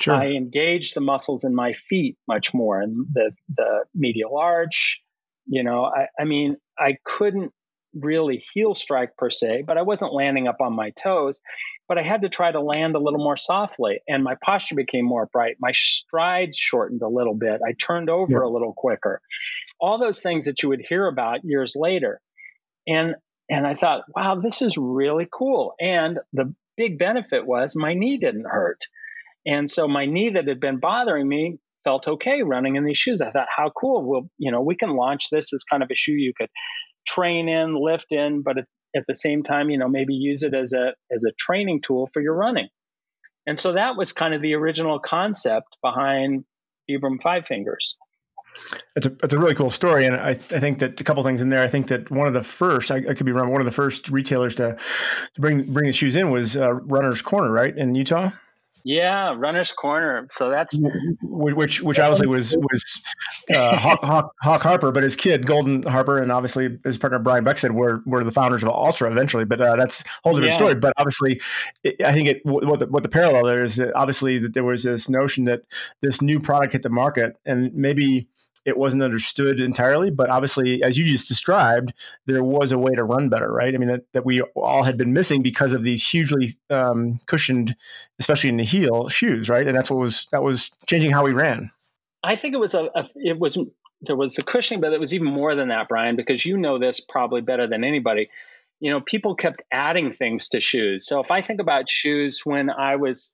[0.00, 0.14] Sure.
[0.14, 5.00] I engaged the muscles in my feet much more, and the the medial arch.
[5.46, 7.52] You know, I, I mean, I couldn't
[7.94, 11.40] really heel strike per se, but I wasn't landing up on my toes.
[11.88, 15.04] But I had to try to land a little more softly, and my posture became
[15.04, 15.56] more upright.
[15.60, 17.60] My strides shortened a little bit.
[17.66, 18.48] I turned over yeah.
[18.48, 19.20] a little quicker.
[19.80, 22.20] All those things that you would hear about years later.
[22.86, 23.14] And
[23.48, 25.74] and I thought, wow, this is really cool.
[25.80, 28.86] And the big benefit was my knee didn't hurt.
[29.46, 33.22] And so my knee that had been bothering me felt okay running in these shoes.
[33.22, 34.04] I thought, how cool.
[34.04, 36.50] Well, you know, we can launch this as kind of a shoe you could
[37.06, 38.64] train in, lift in, but at,
[38.96, 42.08] at the same time, you know, maybe use it as a as a training tool
[42.12, 42.68] for your running.
[43.46, 46.44] And so that was kind of the original concept behind
[46.90, 47.96] Vibram Five Fingers.
[48.96, 50.06] It's a, it's a really cool story.
[50.06, 52.34] And I, I think that a couple things in there, I think that one of
[52.34, 54.76] the first, I, I, could be wrong, one of the first retailers to,
[55.34, 57.76] to bring, bring the shoes in was uh, Runner's Corner, right?
[57.76, 58.30] In Utah?
[58.88, 60.26] Yeah, runner's corner.
[60.30, 60.80] So that's
[61.20, 63.02] which which obviously was was
[63.52, 67.42] uh, Hawk, Hawk, Hawk, Harper, but his kid Golden Harper, and obviously his partner Brian
[67.42, 69.44] Beck were were the founders of Altra eventually.
[69.44, 70.56] But uh, that's a whole different yeah.
[70.56, 70.74] story.
[70.76, 71.40] But obviously,
[71.82, 74.62] it, I think it what the, what the parallel there is that obviously that there
[74.62, 75.62] was this notion that
[76.00, 78.28] this new product hit the market, and maybe
[78.66, 81.94] it wasn't understood entirely, but obviously, as you just described,
[82.26, 83.72] there was a way to run better, right?
[83.72, 87.76] I mean, that, that we all had been missing because of these hugely um, cushioned,
[88.18, 89.66] especially in the heel shoes, right?
[89.66, 91.70] And that's what was that was changing how we ran.
[92.24, 93.56] I think it was a, a it was
[94.02, 96.78] there was a cushioning, but it was even more than that, Brian, because you know
[96.78, 98.30] this probably better than anybody.
[98.80, 101.06] You know, people kept adding things to shoes.
[101.06, 103.32] So if I think about shoes when I was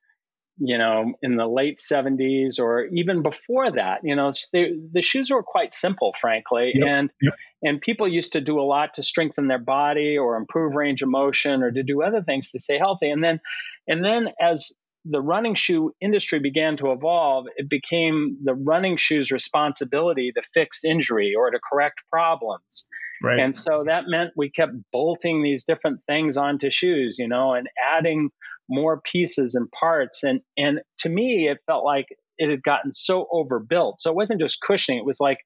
[0.59, 4.01] you know, in the late 70s or even before that.
[4.05, 6.87] You know, they, the shoes were quite simple, frankly, yep.
[6.87, 7.35] and yep.
[7.63, 11.09] and people used to do a lot to strengthen their body or improve range of
[11.09, 13.11] motion or to do other things to stay healthy.
[13.11, 13.41] And then,
[13.89, 14.73] and then as
[15.05, 20.85] the running shoe industry began to evolve, it became the running shoe's responsibility to fix
[20.85, 22.87] injury or to correct problems.
[23.23, 23.39] Right.
[23.41, 27.69] And so that meant we kept bolting these different things onto shoes, you know, and
[27.97, 28.31] adding
[28.69, 30.23] more pieces and parts.
[30.23, 32.07] And and to me, it felt like
[32.39, 34.01] it had gotten so overbuilt.
[34.01, 35.39] So it wasn't just cushioning; it was like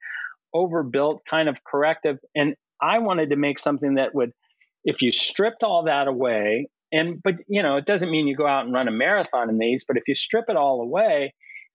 [0.55, 2.19] overbuilt, kind of corrective.
[2.35, 4.33] And I wanted to make something that would,
[4.85, 8.46] if you stripped all that away and but you know, it doesn't mean you go
[8.46, 11.35] out and run a marathon in these, but if you strip it all away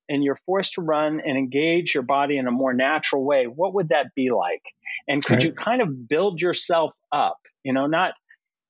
[0.10, 3.74] and you're forced to run and engage your body in a more natural way, what
[3.74, 4.64] would that be like?
[5.08, 5.46] And could right.
[5.46, 7.38] you kind of build yourself up?
[7.64, 8.14] You know, not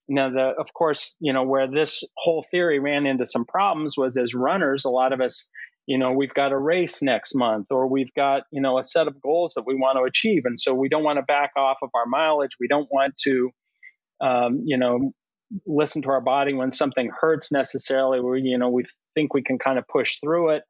[0.09, 4.17] now the of course, you know, where this whole theory ran into some problems was
[4.17, 5.47] as runners, a lot of us
[5.87, 9.07] you know we've got a race next month or we've got you know a set
[9.07, 11.79] of goals that we want to achieve and so we don't want to back off
[11.81, 13.49] of our mileage we don't want to
[14.21, 15.11] um, you know
[15.65, 18.19] listen to our body when something hurts necessarily.
[18.19, 18.83] We, you know, we
[19.15, 20.63] think we can kind of push through it.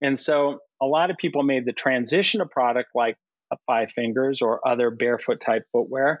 [0.00, 3.16] And so a lot of people made the transition to product like
[3.66, 6.20] Five Fingers or other barefoot type footwear.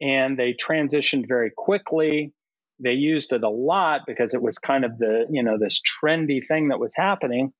[0.00, 2.32] And they transitioned very quickly.
[2.80, 6.44] They used it a lot because it was kind of the, you know, this trendy
[6.44, 7.52] thing that was happening.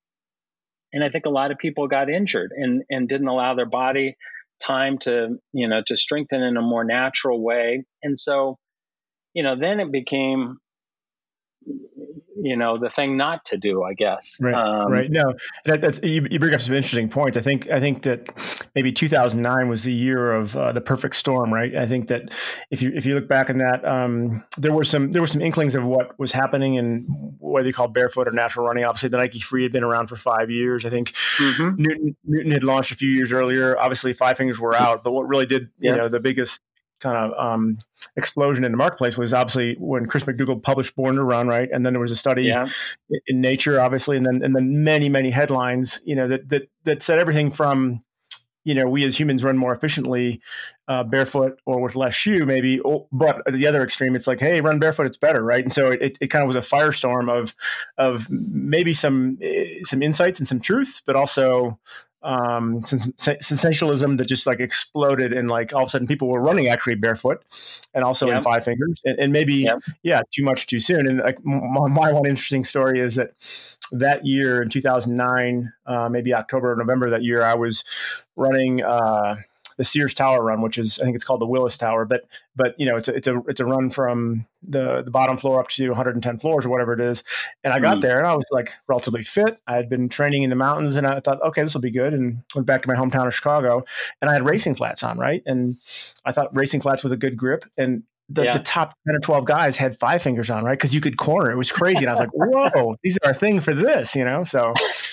[0.93, 4.17] And I think a lot of people got injured and, and didn't allow their body
[4.63, 7.85] time to, you know, to strengthen in a more natural way.
[8.03, 8.59] And so
[9.35, 10.59] you know, then it became
[12.45, 14.39] you know the thing not to do i guess.
[14.41, 15.11] Right um, right.
[15.11, 15.33] No
[15.65, 17.37] that, that's you, you, bring up some interesting points.
[17.37, 21.53] I think i think that maybe 2009 was the year of uh, the perfect storm
[21.53, 21.75] right?
[21.75, 22.31] I think that
[22.71, 25.41] if you if you look back in that um, there were some there were some
[25.41, 27.07] inklings of what was happening and
[27.39, 28.85] whether you call barefoot or natural running.
[28.85, 30.85] Obviously the nike free had been around for five years.
[30.85, 31.83] I think mm-hmm.
[31.83, 33.79] newton, newton had launched a few years earlier.
[33.79, 35.03] Obviously five fingers were out.
[35.03, 36.61] But what really did you know the biggest
[37.01, 37.79] kind of um,
[38.17, 41.69] explosion in the marketplace was obviously when Chris McDougall published Born to Run, right?
[41.73, 42.67] And then there was a study yeah.
[43.27, 47.03] in Nature, obviously, and then and then many many headlines, you know, that that that
[47.03, 48.03] said everything from
[48.65, 50.41] you know, we as humans run more efficiently
[50.89, 52.81] uh, barefoot or with less shoe, maybe.
[53.13, 55.63] But at the other extreme, it's like, hey, run barefoot, it's better, right?
[55.63, 57.55] And so it, it kind of was a firestorm of
[57.99, 61.79] of maybe some eh, some insights and some truths, but also
[62.25, 66.69] um, sensationalism that just like exploded and like all of a sudden people were running
[66.69, 67.43] actually barefoot
[67.95, 69.69] and also in five fingers and, and maybe
[70.03, 71.07] yeah too much too soon.
[71.07, 73.35] And like my, my, one interesting story is that
[73.93, 77.85] that year in 2009 uh, maybe october or november that year i was
[78.37, 79.37] running uh,
[79.77, 82.25] the Sears Tower run, which is I think it's called the Willis Tower, but
[82.57, 85.61] but you know it's a, it's a it's a run from the the bottom floor
[85.61, 87.25] up to 110 floors or whatever it is.
[87.63, 88.01] And I got mm.
[88.03, 89.59] there and I was like relatively fit.
[89.67, 92.15] I had been training in the mountains and I thought, okay, this will be good.
[92.15, 93.85] And went back to my hometown of Chicago
[94.21, 95.43] and I had racing flats on, right?
[95.47, 95.77] And
[96.25, 97.65] I thought racing flats was a good grip.
[97.77, 98.57] And the, yeah.
[98.57, 100.79] the top 10 or 12 guys had five fingers on, right?
[100.79, 101.51] Because you could corner.
[101.51, 102.01] It was crazy.
[102.01, 104.45] And I was like, whoa, these are a thing for this, you know?
[104.45, 104.73] So,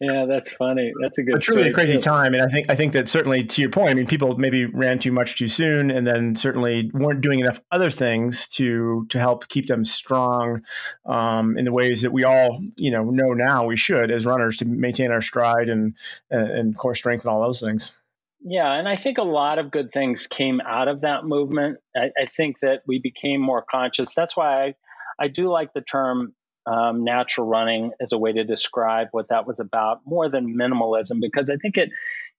[0.00, 0.92] yeah, that's funny.
[1.00, 2.00] That's a good, but truly a crazy too.
[2.00, 2.34] time.
[2.34, 4.98] And I think, I think that certainly to your point, I mean, people maybe ran
[4.98, 9.46] too much too soon and then certainly weren't doing enough other things to, to help
[9.46, 10.60] keep them strong
[11.06, 14.56] um, in the ways that we all, you know, know now we should as runners
[14.56, 15.96] to maintain our stride and,
[16.30, 18.01] and core strength and all those things.
[18.44, 21.78] Yeah, and I think a lot of good things came out of that movement.
[21.96, 24.14] I, I think that we became more conscious.
[24.14, 24.74] That's why I,
[25.20, 26.34] I do like the term
[26.66, 31.20] um, natural running as a way to describe what that was about, more than minimalism,
[31.20, 31.90] because I think it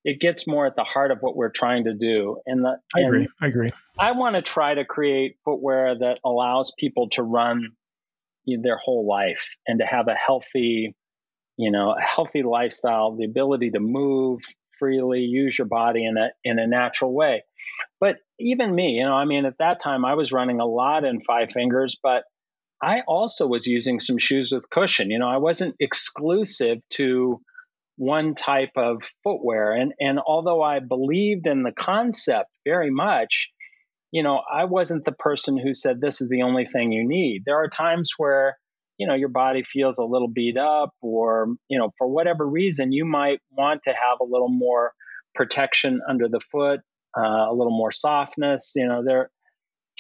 [0.06, 2.38] it gets more at the heart of what we're trying to do.
[2.46, 3.28] And the, I agree.
[3.39, 3.72] I agree.
[3.98, 7.70] I want to try to create footwear that allows people to run
[8.46, 10.94] their whole life and to have a healthy,
[11.56, 14.42] you know, a healthy lifestyle, the ability to move,
[14.84, 17.43] freely, use your body in a in a natural way.
[18.02, 21.06] But even me, you know, I mean, at that time I was running a lot
[21.06, 22.24] in five fingers, but
[22.82, 25.10] I also was using some shoes with cushion.
[25.10, 27.39] You know, I wasn't exclusive to
[27.96, 29.72] one type of footwear.
[29.74, 33.50] And and although I believed in the concept very much,
[34.12, 37.43] you know, I wasn't the person who said this is the only thing you need.
[37.46, 38.58] There are times where
[39.04, 42.94] you know your body feels a little beat up or you know for whatever reason
[42.94, 44.94] you might want to have a little more
[45.36, 46.80] protection under the foot
[47.18, 49.30] uh, a little more softness you know there.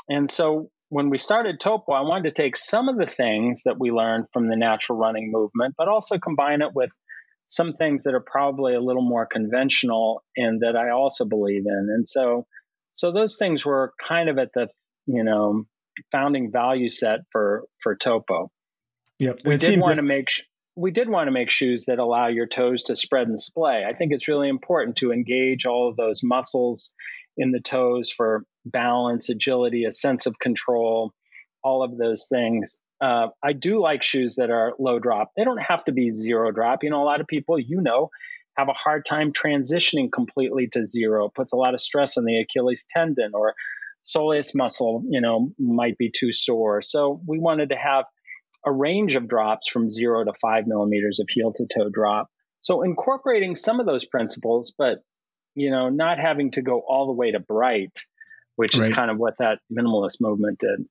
[0.07, 3.77] And so when we started topo i wanted to take some of the things that
[3.77, 6.95] we learned from the natural running movement but also combine it with
[7.45, 11.87] some things that are probably a little more conventional and that i also believe in.
[11.93, 12.45] And so
[12.91, 14.69] so those things were kind of at the
[15.07, 15.65] you know
[16.11, 18.49] founding value set for for topo
[19.23, 19.39] Yep.
[19.45, 20.27] We did want to make
[20.75, 23.85] we did want to make shoes that allow your toes to spread and splay.
[23.87, 26.93] I think it's really important to engage all of those muscles
[27.37, 31.13] in the toes for balance, agility, a sense of control,
[31.63, 32.77] all of those things.
[32.99, 35.31] Uh, I do like shoes that are low drop.
[35.37, 36.83] They don't have to be zero drop.
[36.83, 38.09] You know, a lot of people, you know,
[38.57, 41.25] have a hard time transitioning completely to zero.
[41.25, 43.53] It puts a lot of stress on the Achilles tendon or
[44.03, 46.81] soleus muscle, you know, might be too sore.
[46.81, 48.05] So we wanted to have
[48.65, 52.29] a range of drops from zero to five millimeters of heel to toe drop.
[52.59, 54.99] So incorporating some of those principles, but
[55.55, 57.97] you know, not having to go all the way to bright,
[58.55, 58.89] which right.
[58.89, 60.87] is kind of what that minimalist movement did.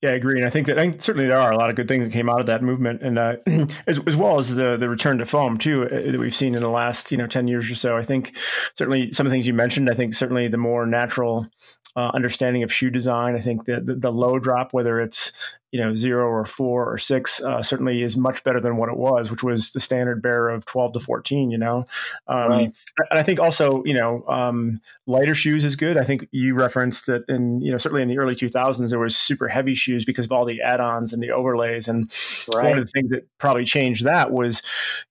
[0.00, 1.76] Yeah, I agree, and I think that I think certainly there are a lot of
[1.76, 3.36] good things that came out of that movement, and uh,
[3.86, 6.62] as, as well as the the return to foam too uh, that we've seen in
[6.62, 7.96] the last you know ten years or so.
[7.96, 8.36] I think
[8.74, 9.90] certainly some of the things you mentioned.
[9.90, 11.48] I think certainly the more natural
[11.96, 13.34] uh, understanding of shoe design.
[13.34, 15.32] I think that the, the, low drop, whether it's
[15.70, 18.96] you know zero or four or six uh, certainly is much better than what it
[18.96, 21.84] was which was the standard bearer of 12 to 14 you know
[22.26, 22.74] um, right.
[23.10, 27.06] and i think also you know um, lighter shoes is good i think you referenced
[27.06, 30.24] that in you know certainly in the early 2000s there was super heavy shoes because
[30.24, 32.10] of all the add-ons and the overlays and
[32.54, 32.70] right.
[32.70, 34.62] one of the things that probably changed that was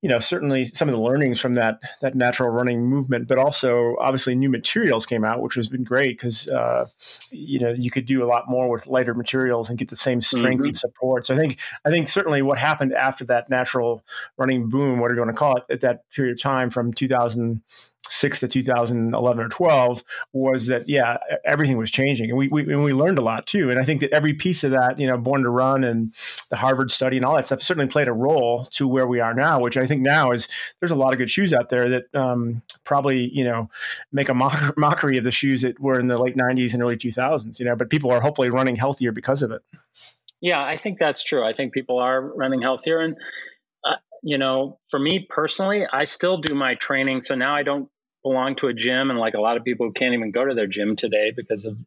[0.01, 3.95] you know certainly some of the learnings from that that natural running movement but also
[3.99, 6.85] obviously new materials came out which has been great because uh,
[7.31, 10.19] you know you could do a lot more with lighter materials and get the same
[10.19, 10.67] strength strength mm-hmm.
[10.67, 11.25] and support.
[11.25, 14.03] So I think I think certainly what happened after that natural
[14.37, 18.39] running boom, whatever you want to call it, at that period of time from 2006
[18.39, 22.93] to 2011 or 12 was that yeah everything was changing and we, we and we
[22.93, 25.43] learned a lot too and i think that every piece of that you know born
[25.43, 26.13] to run and
[26.49, 29.33] the harvard study and all that stuff certainly played a role to where we are
[29.33, 30.47] now which i think now is
[30.79, 33.69] there's a lot of good shoes out there that um, probably you know
[34.11, 36.97] make a mock- mockery of the shoes that were in the late 90s and early
[36.97, 39.61] 2000s you know but people are hopefully running healthier because of it
[40.41, 41.43] yeah, I think that's true.
[41.43, 42.99] I think people are running healthier.
[42.99, 43.15] And,
[43.85, 47.21] uh, you know, for me personally, I still do my training.
[47.21, 47.89] So now I don't
[48.23, 49.09] belong to a gym.
[49.09, 51.65] And like a lot of people who can't even go to their gym today because
[51.65, 51.77] of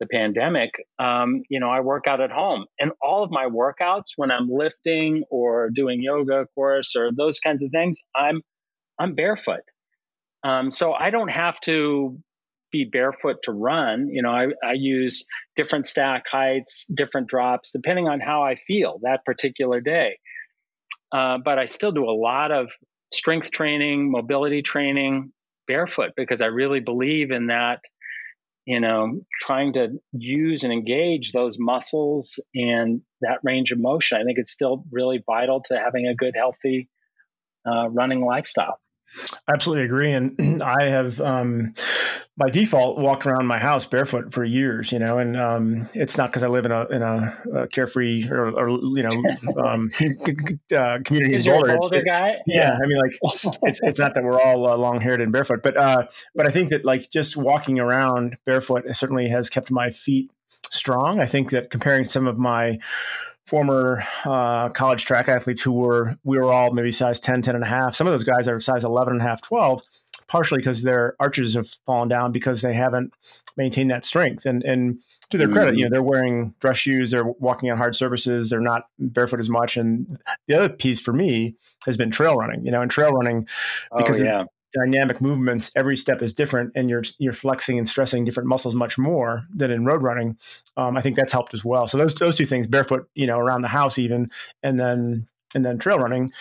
[0.00, 2.64] the pandemic, um, you know, I work out at home.
[2.80, 7.38] And all of my workouts, when I'm lifting or doing yoga, of course, or those
[7.38, 8.42] kinds of things, I'm
[8.98, 9.62] I'm barefoot.
[10.44, 12.18] Um, so I don't have to
[12.72, 14.08] be barefoot to run.
[14.08, 18.98] You know, I, I use different stack heights, different drops, depending on how I feel
[19.02, 20.18] that particular day.
[21.12, 22.72] Uh, but I still do a lot of
[23.12, 25.32] strength training, mobility training
[25.68, 27.80] barefoot because I really believe in that.
[28.64, 34.18] You know, trying to use and engage those muscles and that range of motion.
[34.20, 36.88] I think it's still really vital to having a good, healthy
[37.66, 38.78] uh, running lifestyle.
[39.48, 40.12] I absolutely agree.
[40.12, 41.74] And I have, um,
[42.36, 46.30] by default, walked around my house barefoot for years, you know, and um, it's not
[46.30, 49.22] because I live in a, in a, a carefree or, or, you know,
[49.64, 49.90] um,
[50.76, 51.78] uh, community in Boulder.
[51.78, 52.38] older it, guy?
[52.46, 52.78] Yeah, yeah.
[52.82, 53.18] I mean, like,
[53.62, 56.50] it's, it's not that we're all uh, long haired and barefoot, but, uh, but I
[56.50, 60.30] think that like just walking around barefoot certainly has kept my feet
[60.70, 61.20] strong.
[61.20, 62.78] I think that comparing some of my
[63.46, 67.64] former uh, college track athletes who were we were all maybe size 10 10 and
[67.64, 67.94] a half.
[67.94, 69.82] Some of those guys are size 11 and a half 12
[70.28, 73.12] partially because their arches have fallen down because they haven't
[73.56, 74.46] maintained that strength.
[74.46, 74.98] And and
[75.30, 78.60] to their credit you know they're wearing dress shoes they're walking on hard surfaces they're
[78.60, 79.76] not barefoot as much.
[79.76, 83.48] And the other piece for me has been trail running you know and trail running
[83.90, 87.88] oh, because oh, yeah dynamic movements, every step is different, and you're you're flexing and
[87.88, 90.36] stressing different muscles much more than in road running.
[90.76, 91.86] Um, I think that's helped as well.
[91.86, 94.30] So those those two things, barefoot, you know, around the house even,
[94.62, 96.32] and then and then trail running,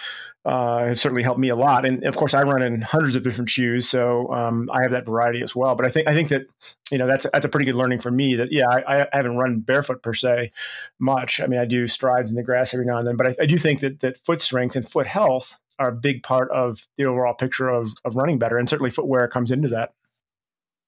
[0.46, 1.86] uh, have certainly helped me a lot.
[1.86, 5.06] And of course, I run in hundreds of different shoes, so um, I have that
[5.06, 5.76] variety as well.
[5.76, 6.48] But I think I think that
[6.92, 8.36] you know that's that's a pretty good learning for me.
[8.36, 10.52] That yeah, I, I, haven't run barefoot per se
[11.00, 11.40] much.
[11.40, 13.46] I mean, I do strides in the grass every now and then, but I, I
[13.46, 17.06] do think that that foot strength and foot health are a big part of the
[17.06, 18.58] overall picture of, of running better.
[18.58, 19.94] And certainly footwear comes into that.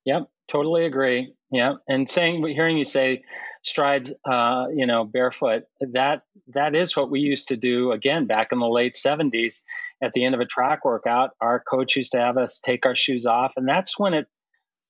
[0.05, 1.33] Yep, totally agree.
[1.51, 3.23] Yeah, and saying, hearing you say
[3.61, 7.91] strides, uh, you know, barefoot, that that is what we used to do.
[7.91, 9.61] Again, back in the late '70s,
[10.01, 12.95] at the end of a track workout, our coach used to have us take our
[12.95, 14.25] shoes off, and that's when it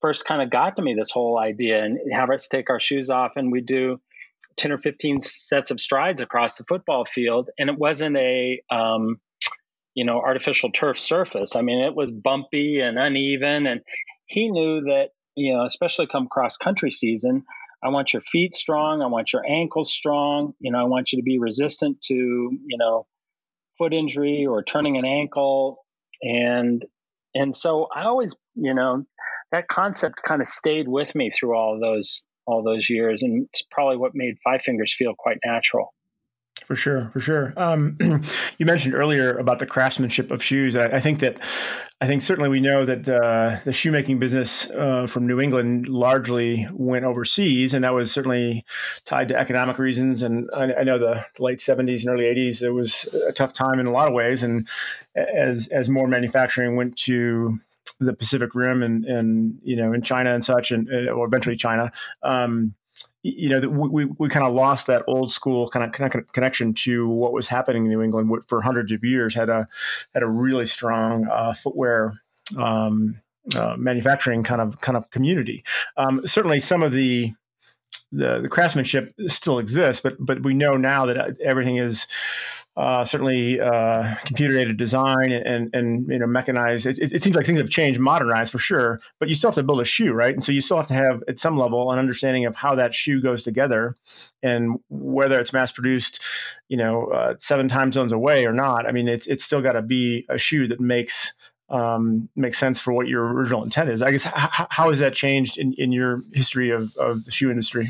[0.02, 0.96] first kind of got to me.
[0.96, 4.00] This whole idea, and have us take our shoes off, and we do
[4.56, 9.20] 10 or 15 sets of strides across the football field, and it wasn't a um,
[9.96, 11.56] you know, artificial turf surface.
[11.56, 13.68] I mean, it was bumpy and uneven.
[13.68, 13.82] And
[14.26, 17.44] he knew that, you know, especially come cross country season,
[17.84, 19.02] I want your feet strong.
[19.02, 20.54] I want your ankles strong.
[20.60, 23.06] You know, I want you to be resistant to, you know,
[23.78, 25.86] foot injury or turning an ankle.
[26.22, 26.86] And,
[27.36, 29.04] and so I always, you know,
[29.52, 33.22] that concept kind of stayed with me through all those, all those years.
[33.22, 35.94] And it's probably what made Five Fingers feel quite natural.
[36.66, 37.54] For sure, for sure.
[37.58, 37.98] Um,
[38.58, 40.78] you mentioned earlier about the craftsmanship of shoes.
[40.78, 41.40] I, I, think that,
[42.00, 46.68] I think certainly we know that the, the shoemaking business uh, from New England largely
[46.72, 48.66] went overseas, and that was certainly
[49.06, 50.24] tied to economic reasons.
[50.24, 53.80] And I, I know the late '70s and early '80s, it was a tough time
[53.80, 54.44] in a lot of ways.
[54.44, 54.68] And
[55.16, 57.60] as as more manufacturing went to
[58.00, 61.92] the Pacific Rim and and you know in China and such, and or eventually China.
[62.22, 62.76] Um,
[63.24, 67.32] you know, we, we kind of lost that old school kind of connection to what
[67.32, 69.34] was happening in New England for hundreds of years.
[69.34, 69.68] Had a
[70.14, 72.14] had a really strong uh, footwear
[72.58, 73.22] um,
[73.56, 75.64] uh, manufacturing kind of kind of community.
[75.96, 77.32] Um, certainly, some of the,
[78.12, 82.08] the the craftsmanship still exists, but but we know now that everything is
[82.76, 86.88] uh, certainly uh, computer aided design and, and you know mechanized.
[86.88, 89.64] It, it, seems like things have changed, modernized for sure, but you still have to
[89.64, 90.34] build a shoe, right?
[90.34, 92.96] And so you still have to have at some level an understanding of how that
[92.96, 93.94] shoe goes together,
[94.42, 96.24] and whether it's mass produced,
[96.68, 98.88] you know, uh, seven time zones away or not.
[98.88, 101.34] I mean, it's it's still got to be a shoe that makes
[101.70, 104.02] um, makes sense for what your original intent is.
[104.02, 107.50] I guess how, how has that changed in, in your history of, of the shoe
[107.50, 107.88] industry?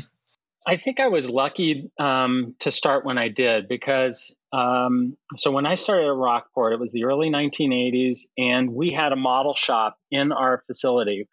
[0.66, 5.66] I think I was lucky um, to start when I did because um, so when
[5.66, 9.96] I started at Rockport, it was the early 1980s, and we had a model shop
[10.10, 11.28] in our facility.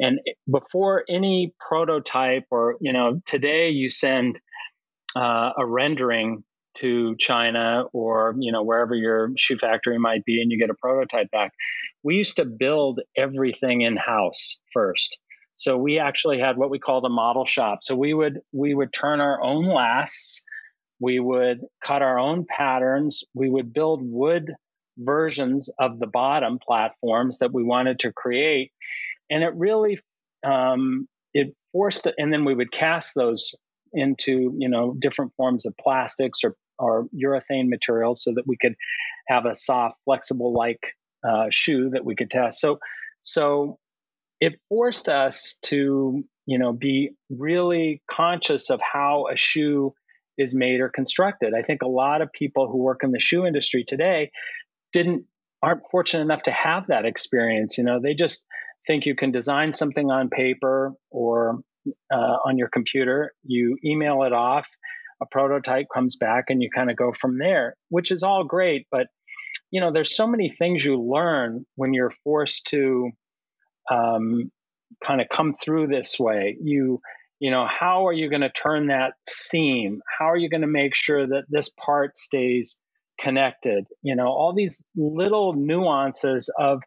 [0.00, 4.40] And before any prototype, or you know, today you send
[5.14, 6.42] uh, a rendering
[6.74, 10.74] to China or you know wherever your shoe factory might be, and you get a
[10.74, 11.52] prototype back.
[12.02, 15.18] We used to build everything in house first.
[15.54, 17.80] So we actually had what we call the model shop.
[17.82, 20.44] So we would we would turn our own lasts,
[21.00, 24.52] we would cut our own patterns, we would build wood
[24.98, 28.72] versions of the bottom platforms that we wanted to create,
[29.30, 29.98] and it really
[30.44, 33.54] um, it forced and then we would cast those
[33.92, 38.74] into you know different forms of plastics or or urethane materials so that we could
[39.28, 40.96] have a soft, flexible like
[41.26, 42.58] uh, shoe that we could test.
[42.60, 42.78] So
[43.20, 43.78] so
[44.42, 49.94] it forced us to, you know, be really conscious of how a shoe
[50.36, 51.54] is made or constructed.
[51.56, 54.32] I think a lot of people who work in the shoe industry today
[54.92, 55.26] didn't
[55.62, 57.78] aren't fortunate enough to have that experience.
[57.78, 58.44] You know, they just
[58.84, 61.60] think you can design something on paper or
[62.12, 64.68] uh, on your computer, you email it off,
[65.22, 68.88] a prototype comes back, and you kind of go from there, which is all great.
[68.90, 69.06] But
[69.70, 73.12] you know, there's so many things you learn when you're forced to
[73.90, 74.50] um,
[75.04, 76.56] kind of come through this way.
[76.62, 77.00] You
[77.40, 80.00] you know, how are you going to turn that seam?
[80.06, 82.78] How are you going to make sure that this part stays
[83.18, 83.84] connected?
[84.00, 86.82] You know, all these little nuances of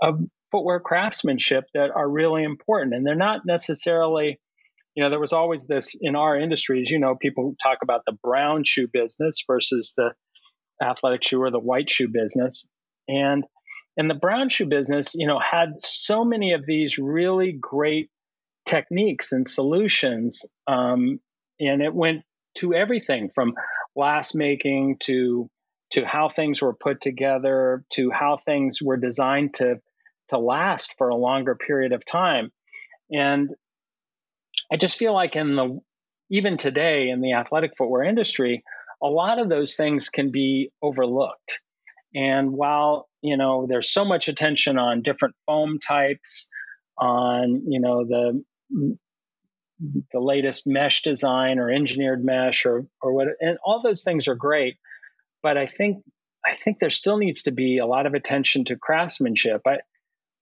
[0.00, 0.20] of
[0.50, 2.94] footwear craftsmanship that are really important.
[2.94, 4.40] And they're not necessarily,
[4.94, 8.16] you know, there was always this in our industries, you know, people talk about the
[8.22, 10.12] brown shoe business versus the
[10.82, 12.68] athletic shoe or the white shoe business.
[13.06, 13.44] And
[14.00, 18.08] and the brown shoe business, you know, had so many of these really great
[18.64, 20.46] techniques and solutions.
[20.66, 21.20] Um,
[21.60, 22.22] and it went
[22.56, 23.52] to everything from
[23.94, 25.50] glass making to
[25.90, 29.82] to how things were put together to how things were designed to
[30.28, 32.50] to last for a longer period of time.
[33.10, 33.50] And
[34.72, 35.78] I just feel like in the
[36.30, 38.64] even today in the athletic footwear industry,
[39.02, 41.60] a lot of those things can be overlooked.
[42.14, 46.48] And while, you know, there's so much attention on different foam types,
[46.98, 48.42] on, you know, the
[50.12, 54.34] the latest mesh design or engineered mesh or or what and all those things are
[54.34, 54.76] great.
[55.42, 56.04] But I think
[56.46, 59.62] I think there still needs to be a lot of attention to craftsmanship.
[59.66, 59.78] I,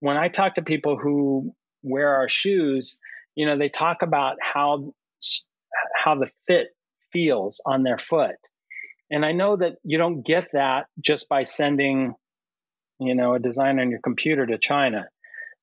[0.01, 2.99] when I talk to people who wear our shoes,
[3.35, 4.93] you know, they talk about how
[6.05, 6.69] how the fit
[7.13, 8.37] feels on their foot.
[9.11, 12.15] And I know that you don't get that just by sending,
[12.99, 15.07] you know, a design on your computer to China.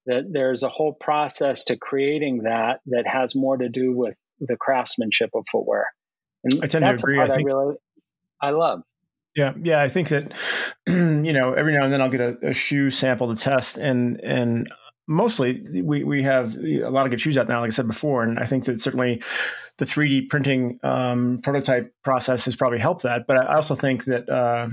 [0.08, 4.56] That there's a whole process to creating that that has more to do with the
[4.56, 5.88] craftsmanship of footwear.
[6.44, 7.20] And I tend to agree.
[7.20, 7.76] I, think, I really
[8.40, 8.84] I love.
[9.36, 10.34] Yeah, yeah, I think that
[10.88, 14.22] you know every now and then I'll get a, a, shoe sample to test, and
[14.24, 14.68] and
[15.08, 18.24] mostly we we have a lot of good shoes out now, like I said before,
[18.24, 19.22] and I think that certainly
[19.78, 23.28] the 3D printing um, prototype process has probably helped that.
[23.28, 24.70] But I also think that uh,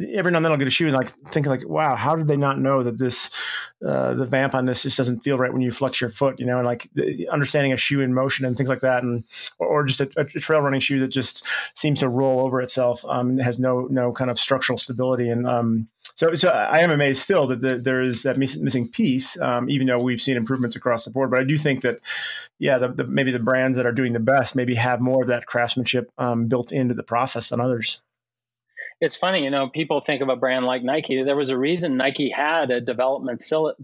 [0.00, 2.26] every now and then I'll get a shoe and like thinking like, wow, how did
[2.26, 3.30] they not know that this
[3.84, 6.46] uh, the vamp on this just doesn't feel right when you flex your foot, you
[6.46, 6.88] know, and like
[7.30, 9.24] understanding a shoe in motion and things like that, and
[9.58, 13.38] or just a, a trail running shoe that just seems to roll over itself, um,
[13.38, 17.46] has no no kind of structural stability, and um, so so I am amazed still
[17.48, 21.10] that the, there is that missing piece, um, even though we've seen improvements across the
[21.10, 21.30] board.
[21.30, 22.00] But I do think that
[22.58, 25.28] yeah, the, the, maybe the brands that are doing the best maybe have more of
[25.28, 28.00] that craftsmanship um, built into the process than others
[29.00, 31.22] it's funny, you know, people think of a brand like Nike.
[31.22, 33.42] There was a reason Nike had a development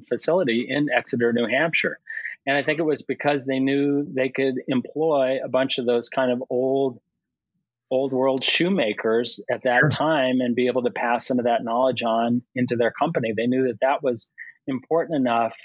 [0.09, 1.99] facility in Exeter, New Hampshire.
[2.47, 6.09] And I think it was because they knew they could employ a bunch of those
[6.09, 6.99] kind of old,
[7.91, 9.89] old world shoemakers at that sure.
[9.91, 13.33] time and be able to pass some of that knowledge on into their company.
[13.37, 14.31] They knew that that was
[14.67, 15.57] important enough,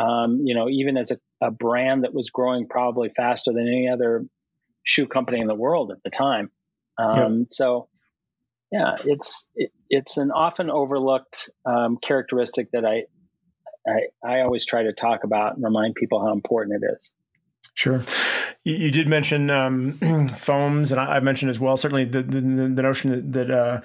[0.00, 3.88] um, you know, even as a, a brand that was growing probably faster than any
[3.88, 4.24] other
[4.84, 6.50] shoe company in the world at the time.
[6.98, 7.46] Um, yep.
[7.50, 7.88] So,
[8.72, 13.04] yeah, it's it, it's an often overlooked um, characteristic that I,
[13.88, 17.12] I I always try to talk about and remind people how important it is.
[17.74, 18.02] Sure.
[18.64, 19.92] You, you did mention um,
[20.36, 21.76] foams, and I, I, mentioned as well.
[21.76, 23.32] Certainly, the the, the notion that.
[23.32, 23.80] that uh,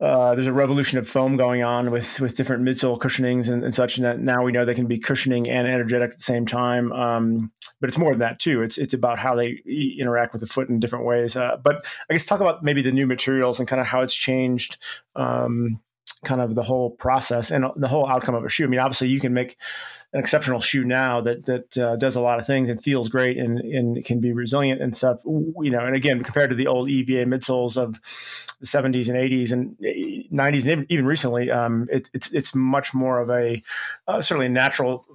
[0.00, 3.74] uh, there's a revolution of foam going on with with different midsole cushionings and, and,
[3.74, 6.46] such, and that now we know they can be cushioning and energetic at the same
[6.46, 6.90] time.
[6.90, 8.62] Um, but it's more than that too.
[8.62, 9.62] It's it's about how they
[9.98, 11.36] interact with the foot in different ways.
[11.36, 14.14] Uh, but I guess talk about maybe the new materials and kind of how it's
[14.14, 14.76] changed.
[15.16, 15.80] Um,
[16.24, 18.64] kind of the whole process and the whole outcome of a shoe.
[18.64, 19.56] I mean, obviously, you can make
[20.12, 23.36] an exceptional shoe now that that uh, does a lot of things and feels great
[23.36, 25.22] and and can be resilient and stuff.
[25.24, 28.00] You know, and again, compared to the old EVA midsoles of
[28.60, 29.76] the 70s and 80s and
[30.32, 33.62] 90s and even recently, um, it, it's it's much more of a
[34.08, 35.06] uh, certainly natural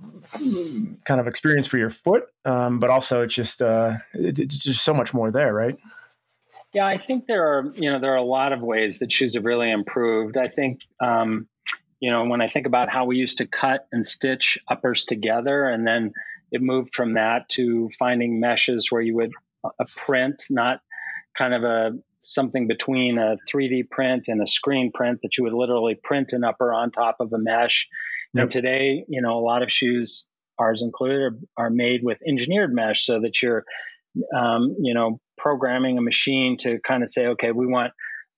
[1.06, 4.86] kind of experience for your foot, um, but also it's just uh, it, it's just
[4.86, 5.76] so much more there, right?
[6.72, 9.36] Yeah, I think there are you know there are a lot of ways that shoes
[9.36, 10.38] have really improved.
[10.38, 11.48] I think um,
[12.06, 15.68] you know, when I think about how we used to cut and stitch uppers together,
[15.68, 16.14] and then
[16.52, 19.32] it moved from that to finding meshes where you would
[19.64, 20.82] uh, a print, not
[21.36, 25.54] kind of a something between a 3D print and a screen print that you would
[25.54, 27.88] literally print an upper on top of a mesh.
[28.36, 28.42] Yep.
[28.44, 30.28] And today, you know, a lot of shoes,
[30.60, 31.18] ours included,
[31.58, 33.66] are, are made with engineered mesh so that you're,
[34.32, 37.94] um, you know, programming a machine to kind of say, okay, we want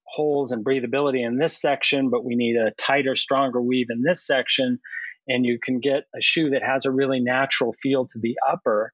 [0.07, 4.25] holes and breathability in this section, but we need a tighter, stronger weave in this
[4.25, 4.79] section.
[5.27, 8.93] And you can get a shoe that has a really natural feel to the upper,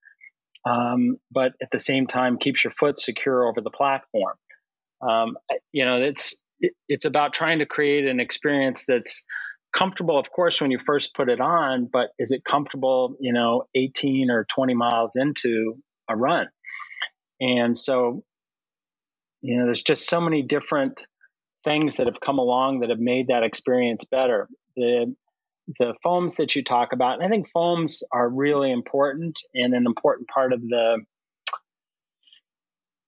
[0.66, 4.36] um, but at the same time keeps your foot secure over the platform.
[5.01, 5.38] Um,
[5.72, 9.24] you know, it's it, it's about trying to create an experience that's
[9.76, 13.66] comfortable, of course, when you first put it on, but is it comfortable, you know,
[13.76, 15.76] 18 or 20 miles into
[16.09, 16.47] a run?
[17.41, 18.24] And so,
[19.44, 21.06] you know, there's just so many different
[21.64, 24.48] things that have come along that have made that experience better.
[24.76, 25.14] The
[25.78, 29.86] the foams that you talk about, and I think foams are really important and an
[29.86, 30.98] important part of the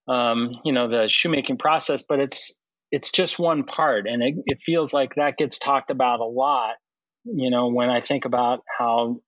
[0.08, 2.60] um, you know the shoemaking process, but it's
[2.92, 6.76] it's just one part, and it, it feels like that gets talked about a lot.
[7.24, 9.22] You know, when I think about how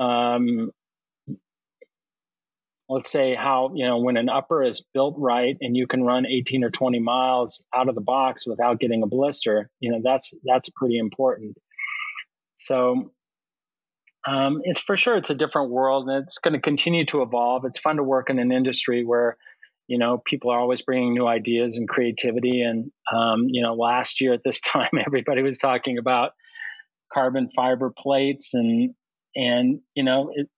[0.00, 0.72] um,
[2.88, 6.26] let's say how you know when an upper is built right and you can run
[6.26, 10.32] 18 or 20 miles out of the box without getting a blister you know that's
[10.44, 11.56] that's pretty important.
[12.54, 13.12] So
[14.26, 17.64] um, it's for sure it's a different world and it's going to continue to evolve.
[17.64, 19.36] It's fun to work in an industry where
[19.88, 24.20] you know people are always bringing new ideas and creativity and um, you know last
[24.20, 26.32] year at this time everybody was talking about
[27.12, 28.94] carbon fiber plates and
[29.34, 30.48] and you know it,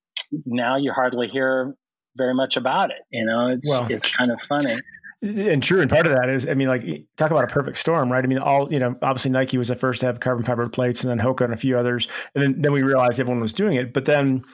[0.44, 1.74] now you hardly hear
[2.16, 3.02] very much about it.
[3.10, 4.76] You know, it's well, it's kind of funny.
[5.22, 8.12] And true, and part of that is, I mean, like talk about a perfect storm,
[8.12, 8.22] right?
[8.22, 11.02] I mean, all you know, obviously Nike was the first to have carbon fiber plates,
[11.02, 13.74] and then Hoka and a few others, and then then we realized everyone was doing
[13.76, 13.94] it.
[13.94, 14.44] But then,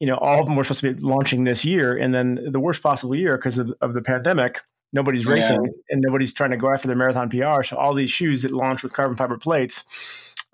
[0.00, 2.58] you know, all of them were supposed to be launching this year, and then the
[2.58, 4.62] worst possible year because of, of the pandemic,
[4.92, 5.70] nobody's racing yeah.
[5.90, 7.62] and nobody's trying to go after their marathon PR.
[7.62, 9.84] So all these shoes that launch with carbon fiber plates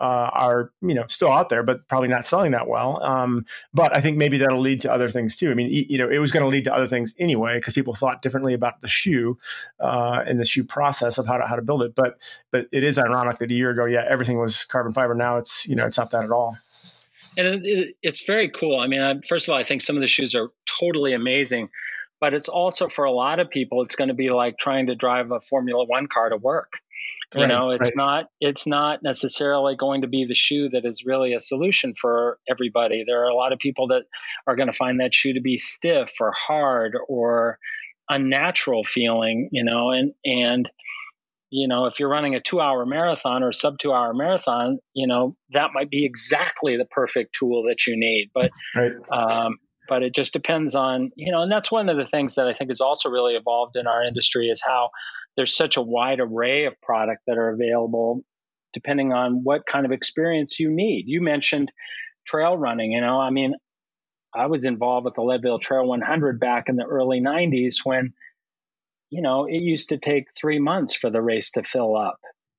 [0.03, 3.00] uh, are you know still out there, but probably not selling that well.
[3.05, 5.53] Um, but I think maybe that'll lead to other things too.
[5.53, 7.94] I mean, you know, it was going to lead to other things anyway because people
[7.94, 9.38] thought differently about the shoe
[9.78, 11.94] uh, and the shoe process of how to how to build it.
[11.94, 12.18] But
[12.50, 15.14] but it is ironic that a year ago, yeah, everything was carbon fiber.
[15.14, 16.57] Now it's you know it's not that at all.
[17.36, 18.80] And it, it, it's very cool.
[18.80, 21.68] I mean, I, first of all, I think some of the shoes are totally amazing
[22.20, 24.94] but it's also for a lot of people it's going to be like trying to
[24.94, 26.74] drive a formula one car to work
[27.35, 27.97] you right, know it's right.
[27.97, 32.39] not it's not necessarily going to be the shoe that is really a solution for
[32.49, 34.03] everybody there are a lot of people that
[34.47, 37.59] are going to find that shoe to be stiff or hard or
[38.09, 40.70] unnatural feeling you know and and
[41.51, 45.07] you know if you're running a two hour marathon or sub two hour marathon you
[45.07, 48.93] know that might be exactly the perfect tool that you need but right.
[49.11, 49.59] um,
[49.89, 52.53] but it just depends on you know and that's one of the things that i
[52.53, 54.91] think has also really evolved in our industry is how
[55.37, 58.22] there's such a wide array of product that are available
[58.72, 61.05] depending on what kind of experience you need.
[61.07, 61.70] You mentioned
[62.26, 63.55] trail running, you know, I mean,
[64.35, 68.14] I was involved with the Leadville Trail 100 back in the early 90s when,
[69.11, 72.18] you know, it used to take three months for the race to fill up.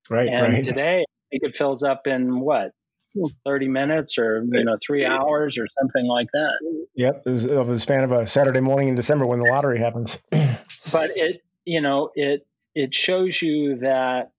[0.10, 0.28] Right.
[0.28, 0.64] And right.
[0.64, 2.72] today, I think it fills up in what,
[3.46, 6.88] 30 minutes or, you know, three hours or something like that.
[6.96, 7.26] Yep.
[7.26, 10.22] of the span of a Saturday morning in December when the lottery happens.
[10.92, 12.46] but it, you know, it,
[12.76, 14.32] it shows you that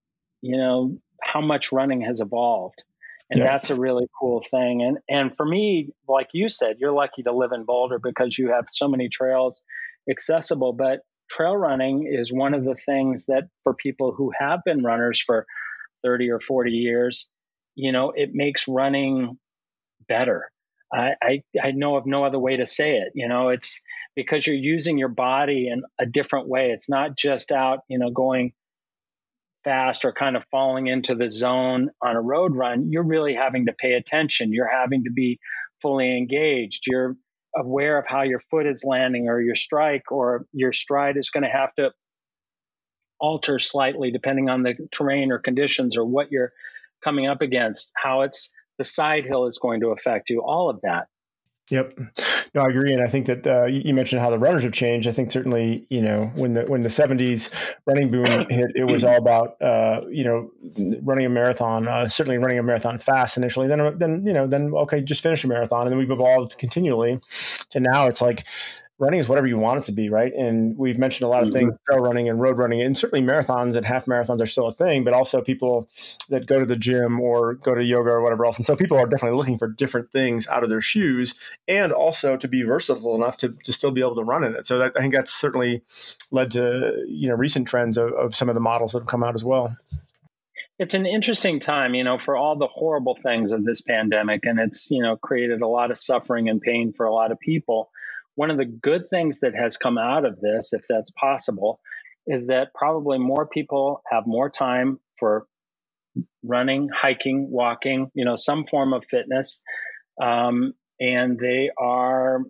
[0.45, 2.85] you know how much running has evolved
[3.31, 3.51] and yeah.
[3.51, 7.33] that's a really cool thing and and for me like you said you're lucky to
[7.33, 9.65] live in boulder because you have so many trails
[10.11, 11.01] accessible but
[11.31, 15.47] trail running is one of the things that for people who have been runners for
[16.03, 17.29] 30 or 40 years
[17.75, 19.39] you know it makes running
[20.09, 20.51] better
[20.95, 23.13] I, I, I know of no other way to say it.
[23.15, 23.83] You know, it's
[24.15, 26.71] because you're using your body in a different way.
[26.71, 28.53] It's not just out, you know, going
[29.65, 32.91] fast or kind of falling into the zone on a road run.
[32.91, 34.53] You're really having to pay attention.
[34.53, 35.41] You're having to be
[35.83, 36.85] fully engaged.
[36.87, 37.17] You're
[37.57, 41.45] aware of how your foot is landing or your strike or your stride is going
[41.45, 41.91] to have to
[43.21, 46.53] alter slightly depending on the terrain or conditions or what you're
[47.05, 50.81] coming up against, how it's the side hill is going to affect you, all of
[50.81, 51.07] that.
[51.71, 51.95] Yep,
[52.55, 55.09] no, I agree, and I think that uh, you mentioned how the runners have changed.
[55.09, 57.51] I think certainly, you know, when the when the '70s
[57.87, 60.51] running boom hit, it was all about uh, you know
[61.03, 61.89] running a marathon.
[61.89, 63.67] Uh, certainly, running a marathon fast initially.
[63.67, 67.19] Then, then you know, then okay, just finish a marathon, and then we've evolved continually
[67.71, 68.09] to now.
[68.09, 68.47] It's like
[68.99, 70.33] running is whatever you want it to be, right?
[70.33, 71.93] And we've mentioned a lot of things, mm-hmm.
[71.93, 75.03] trail running and road running, and certainly marathons and half marathons are still a thing,
[75.03, 75.89] but also people
[76.29, 78.57] that go to the gym or go to yoga or whatever else.
[78.57, 81.35] And so people are definitely looking for different things out of their shoes
[81.67, 84.67] and also to be versatile enough to, to still be able to run in it.
[84.67, 85.83] So that, I think that's certainly
[86.31, 89.25] led to, you know, recent trends of, of some of the models that have come
[89.25, 89.77] out as well
[90.79, 94.59] it's an interesting time, you know, for all the horrible things of this pandemic, and
[94.59, 97.91] it's you know created a lot of suffering and pain for a lot of people
[98.35, 101.81] one of the good things that has come out of this, if that's possible,
[102.27, 105.47] is that probably more people have more time for
[106.43, 109.63] running, hiking, walking, you know, some form of fitness.
[110.23, 112.41] Um, and they are,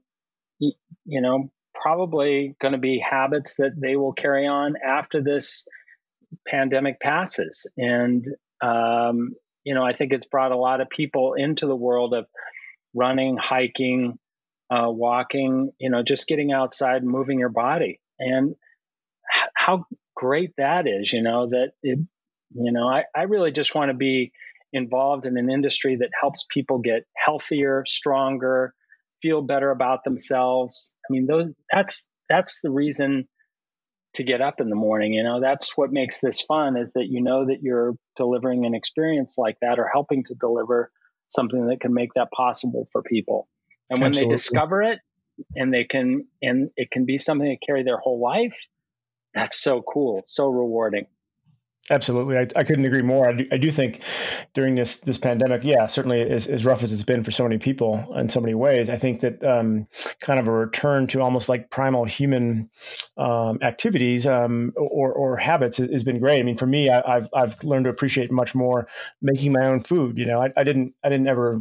[0.59, 5.67] you know, probably going to be habits that they will carry on after this
[6.47, 7.71] pandemic passes.
[7.77, 8.25] And,
[8.63, 12.27] um, you know, I think it's brought a lot of people into the world of
[12.95, 14.19] running, hiking,
[14.71, 18.01] uh, walking, you know, just getting outside moving your body.
[18.19, 18.51] And
[19.35, 19.87] h- how
[20.17, 21.99] great that is, you know, that it,
[22.55, 24.33] you know, I, I really just want to be
[24.73, 28.75] involved in an industry that helps people get healthier, stronger,
[29.23, 30.97] feel better about themselves.
[31.09, 33.29] I mean, those that's that's the reason
[34.15, 35.13] to get up in the morning.
[35.13, 38.75] You know, that's what makes this fun is that you know that you're delivering an
[38.75, 40.91] experience like that or helping to deliver
[41.29, 43.49] something that can make that possible for people.
[43.91, 44.31] And when Absolutely.
[44.31, 45.01] they discover it
[45.55, 48.57] and they can and it can be something to carry their whole life,
[49.35, 51.07] that's so cool, so rewarding.
[51.91, 53.29] Absolutely, I, I, couldn't agree more.
[53.29, 54.03] I do, I do, think
[54.55, 57.59] during this this pandemic, yeah, certainly as, as rough as it's been for so many
[57.59, 59.87] people in so many ways, I think that um,
[60.19, 62.71] kind of a return to almost like primal human
[63.19, 66.41] um, activities um, or, or habits has been great.
[66.41, 68.89] I mean, for me, I, have I've learned to appreciate much more
[69.21, 70.17] making my own food.
[70.17, 71.61] You know, I, I didn't I didn't ever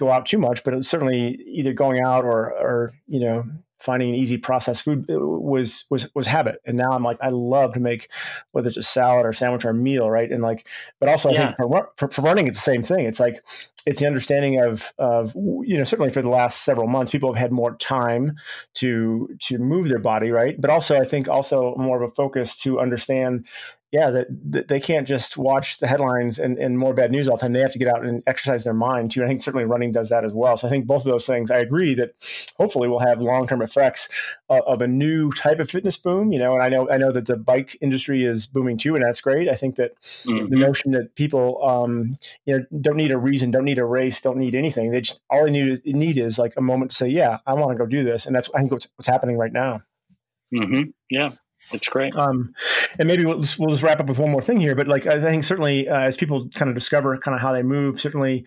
[0.00, 3.44] go out too much, but it was certainly either going out or or you know
[3.80, 6.60] finding an easy processed food uh, was was was habit.
[6.66, 8.10] And now i'm like i love to make
[8.52, 10.30] whether it's a salad or sandwich or a meal right?
[10.30, 10.66] And like
[11.00, 11.42] but also yeah.
[11.42, 13.06] i think for, for, for, running it's the same thing.
[13.06, 13.44] It's like
[13.86, 17.40] it's the understanding of of you know certainly for the last several months people have
[17.40, 18.36] had more time
[18.74, 20.56] to to move their body right?
[20.60, 23.46] But also i think also more of a focus to understand
[23.92, 27.36] yeah, that, that, they can't just watch the headlines and, and more bad news all
[27.36, 27.52] the time.
[27.52, 29.24] They have to get out and exercise their mind too.
[29.24, 30.56] I think certainly running does that as well.
[30.56, 32.14] So I think both of those things, I agree that
[32.56, 34.08] hopefully will have long term effects
[34.48, 36.32] of, of, a new type of fitness boom.
[36.32, 39.04] You know, and I know I know that the bike industry is booming too, and
[39.04, 39.48] that's great.
[39.48, 40.46] I think that mm-hmm.
[40.46, 42.16] the notion that people, um,
[42.46, 44.92] you know, don't need a reason, don't need a race, don't need anything.
[44.92, 47.72] They just all they need, need is like a moment to say, yeah, I want
[47.72, 49.82] to go do this, and that's I think what's, what's happening right now.
[50.54, 50.90] Mm-hmm.
[51.10, 51.30] Yeah,
[51.70, 52.16] that's great.
[52.16, 52.54] Um,
[52.98, 54.74] and maybe we'll just, we'll just wrap up with one more thing here.
[54.74, 57.62] But like I think certainly uh, as people kind of discover kind of how they
[57.62, 58.44] move, certainly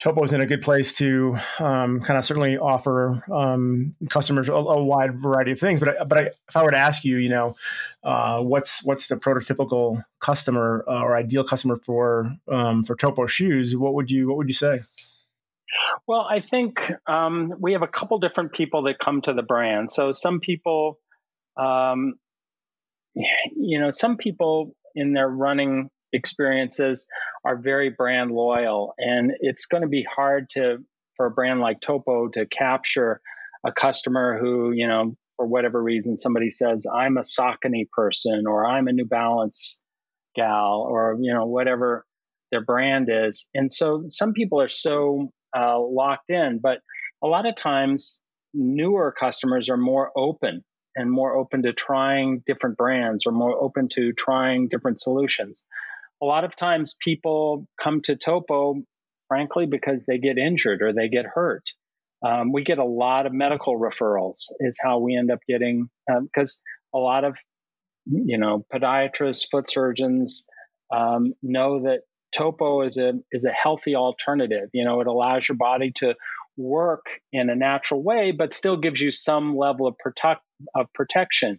[0.00, 4.54] Topo is in a good place to um, kind of certainly offer um, customers a,
[4.54, 5.78] a, wide variety of things.
[5.78, 7.54] But I, but I, if I were to ask you, you know,
[8.02, 13.76] uh, what's what's the prototypical customer uh, or ideal customer for um, for Topo shoes?
[13.76, 14.80] What would you what would you say?
[16.06, 19.90] Well, I think um, we have a couple different people that come to the brand.
[19.90, 20.98] So some people
[21.56, 22.14] um,
[23.14, 27.06] you know, some people in their running experiences
[27.44, 30.78] are very brand loyal, and it's going to be hard to
[31.16, 33.20] for a brand like Topo to capture
[33.64, 38.66] a customer who, you know, for whatever reason, somebody says, "I'm a Saucony person," or
[38.66, 39.82] "I'm a New Balance
[40.36, 42.04] gal," or you know, whatever
[42.50, 43.48] their brand is.
[43.54, 46.78] And so, some people are so uh, locked in, but
[47.22, 50.62] a lot of times, newer customers are more open
[50.96, 55.64] and more open to trying different brands or more open to trying different solutions.
[56.22, 58.82] A lot of times people come to Topo,
[59.28, 61.70] frankly, because they get injured or they get hurt.
[62.24, 66.60] Um, we get a lot of medical referrals, is how we end up getting, because
[66.94, 67.38] um, a lot of,
[68.06, 70.46] you know, podiatrists, foot surgeons
[70.94, 72.00] um, know that
[72.34, 74.70] Topo is a is a healthy alternative.
[74.72, 76.14] You know, it allows your body to
[76.56, 80.42] work in a natural way, but still gives you some level of protect
[80.74, 81.58] of protection.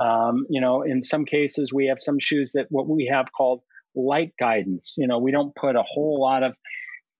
[0.00, 3.62] Um, you know, in some cases, we have some shoes that what we have called
[3.94, 4.94] light guidance.
[4.98, 6.54] You know, we don't put a whole lot of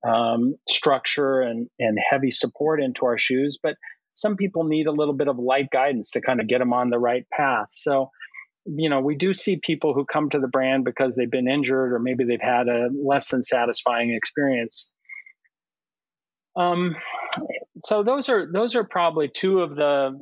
[0.07, 3.75] um, structure and, and heavy support into our shoes, but
[4.13, 6.91] some people need a little bit of light guidance to kind of get them on
[6.91, 7.69] the right path.
[7.71, 8.11] So,
[8.67, 11.93] you know, we do see people who come to the brand because they've been injured
[11.93, 14.93] or maybe they've had a less than satisfying experience.
[16.57, 16.97] Um,
[17.85, 20.21] so those are those are probably two of the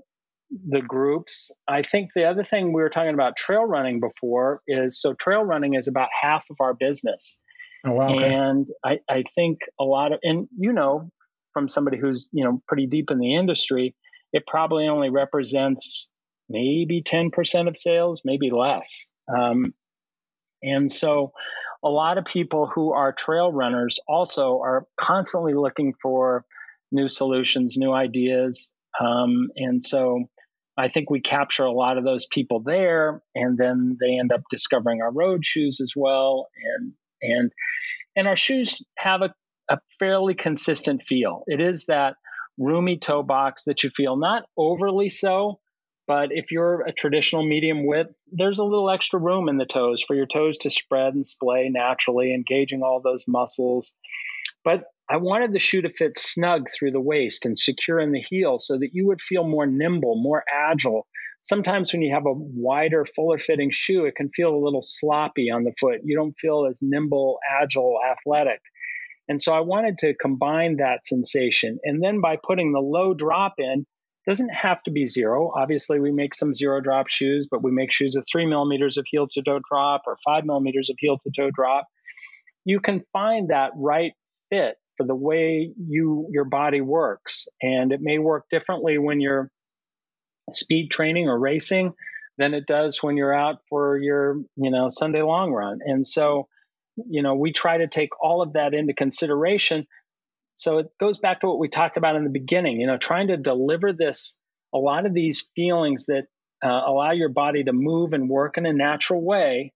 [0.67, 1.53] the groups.
[1.69, 5.43] I think the other thing we were talking about trail running before is so trail
[5.43, 7.41] running is about half of our business.
[7.85, 8.33] Oh, wow, okay.
[8.33, 11.11] And I, I think a lot of, and you know,
[11.53, 13.95] from somebody who's, you know, pretty deep in the industry,
[14.33, 16.11] it probably only represents
[16.49, 19.11] maybe 10% of sales, maybe less.
[19.29, 19.75] Um,
[20.63, 21.33] and so
[21.83, 26.45] a lot of people who are trail runners also are constantly looking for
[26.91, 28.73] new solutions, new ideas.
[29.01, 30.25] Um, and so
[30.77, 34.43] I think we capture a lot of those people there, and then they end up
[34.51, 37.53] discovering our road shoes as well, and and
[38.17, 39.35] and our shoes have a,
[39.69, 41.43] a fairly consistent feel.
[41.47, 42.15] It is that
[42.59, 45.61] roomy toe box that you feel not overly so,
[46.09, 50.03] but if you're a traditional medium width, there's a little extra room in the toes
[50.03, 53.93] for your toes to spread and splay naturally, engaging all those muscles.
[54.65, 58.21] But I wanted the shoe to fit snug through the waist and secure in the
[58.21, 61.07] heel so that you would feel more nimble, more agile,
[61.41, 65.51] sometimes when you have a wider, fuller fitting shoe, it can feel a little sloppy
[65.51, 66.01] on the foot.
[66.05, 68.61] You don't feel as nimble, agile, athletic.
[69.29, 71.79] And so I wanted to combine that sensation.
[71.85, 73.87] And then by putting the low drop in,
[74.29, 75.51] doesn't have to be zero.
[75.57, 79.07] Obviously, we make some zero drop shoes, but we make shoes with three millimeters of
[79.11, 81.87] heel to toe drop or five millimeters of heel to toe drop.
[82.67, 84.13] You can find that right
[84.51, 89.51] fit for the way you your body works, and it may work differently when you're
[90.53, 91.95] speed training or racing
[92.37, 95.79] than it does when you're out for your you know Sunday long run.
[95.83, 96.49] And so,
[97.09, 99.87] you know, we try to take all of that into consideration
[100.59, 103.29] so it goes back to what we talked about in the beginning, you know, trying
[103.29, 104.41] to deliver this,
[104.75, 106.25] a lot of these feelings that
[106.65, 109.73] uh, allow your body to move and work in a natural way,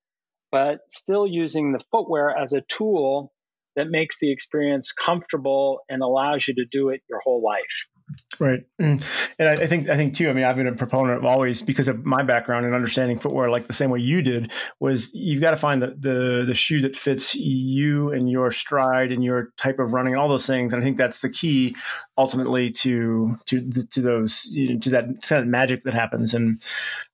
[0.50, 3.32] but still using the footwear as a tool
[3.76, 7.88] that makes the experience comfortable and allows you to do it your whole life.
[8.38, 9.32] Right, mm.
[9.38, 10.28] and I, think I think too.
[10.28, 13.50] I mean, I've been a proponent of always because of my background and understanding footwear,
[13.50, 14.52] like the same way you did.
[14.80, 19.12] Was you've got to find the, the the shoe that fits you and your stride
[19.12, 20.72] and your type of running and all those things.
[20.72, 21.76] And I think that's the key
[22.18, 26.34] ultimately to to to those you know, to that kind of magic that happens.
[26.34, 26.60] And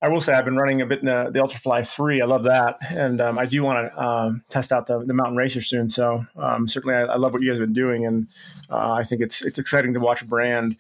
[0.03, 2.21] I will say I've been running a bit in the, the Ultrafly three.
[2.21, 5.37] I love that, and um, I do want to um, test out the, the Mountain
[5.37, 5.91] Racer soon.
[5.91, 8.29] So um, certainly, I, I, love what you guys have been doing, and
[8.71, 10.77] uh, I think it's it's exciting to watch a brand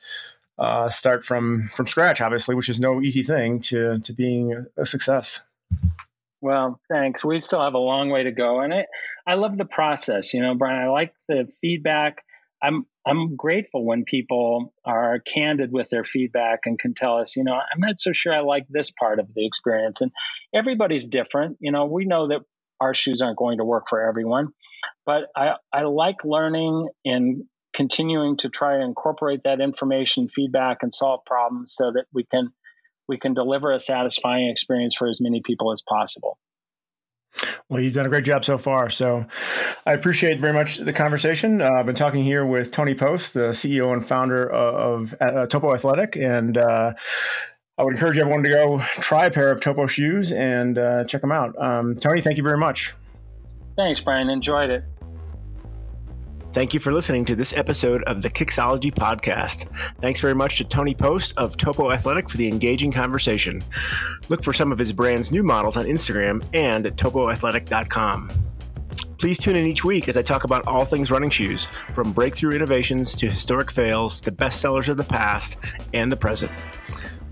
[0.59, 4.85] uh, start from from scratch, obviously, which is no easy thing to to being a
[4.85, 5.47] success.
[6.41, 7.25] Well, thanks.
[7.25, 8.87] We still have a long way to go, and it.
[9.27, 10.35] I love the process.
[10.35, 10.81] You know, Brian.
[10.81, 12.25] I like the feedback.
[12.63, 17.45] I'm I'm grateful when people are candid with their feedback and can tell us, you
[17.45, 20.01] know, I'm not so sure I like this part of the experience.
[20.01, 20.11] And
[20.53, 21.57] everybody's different.
[21.61, 22.41] You know, we know that
[22.81, 24.49] our shoes aren't going to work for everyone,
[25.07, 30.93] but I I like learning and continuing to try to incorporate that information, feedback, and
[30.93, 32.53] solve problems so that we can
[33.09, 36.39] we can deliver a satisfying experience for as many people as possible.
[37.69, 38.91] Well, you've done a great job so far.
[38.91, 39.27] So
[39.87, 41.61] I appreciate very much the conversation.
[41.61, 45.47] Uh, I've been talking here with Tony Post, the CEO and founder of, of uh,
[45.47, 46.17] Topo Athletic.
[46.17, 46.95] And uh,
[47.77, 51.21] I would encourage everyone to go try a pair of Topo shoes and uh, check
[51.21, 51.61] them out.
[51.63, 52.95] Um, Tony, thank you very much.
[53.77, 54.31] Thanks, Brian.
[54.31, 54.85] Enjoyed it.
[56.51, 59.69] Thank you for listening to this episode of the Kicksology Podcast.
[60.01, 63.61] Thanks very much to Tony Post of Topo Athletic for the engaging conversation.
[64.31, 68.31] Look for some of his brand's new models on Instagram and at topoathletic.com.
[69.19, 72.57] Please tune in each week as I talk about all things running shoes, from breakthrough
[72.57, 75.59] innovations to historic fails to bestsellers of the past
[75.93, 76.51] and the present.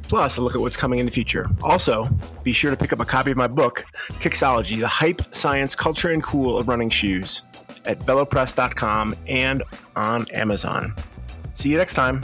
[0.02, 1.48] Plus, a look at what's coming in the future.
[1.62, 2.08] Also,
[2.44, 3.86] be sure to pick up a copy of my book,
[4.20, 7.42] Kicksology The Hype, Science, Culture, and Cool of Running Shoes
[7.84, 9.62] at bellopress.com and
[9.94, 10.94] on Amazon.
[11.52, 12.22] See you next time.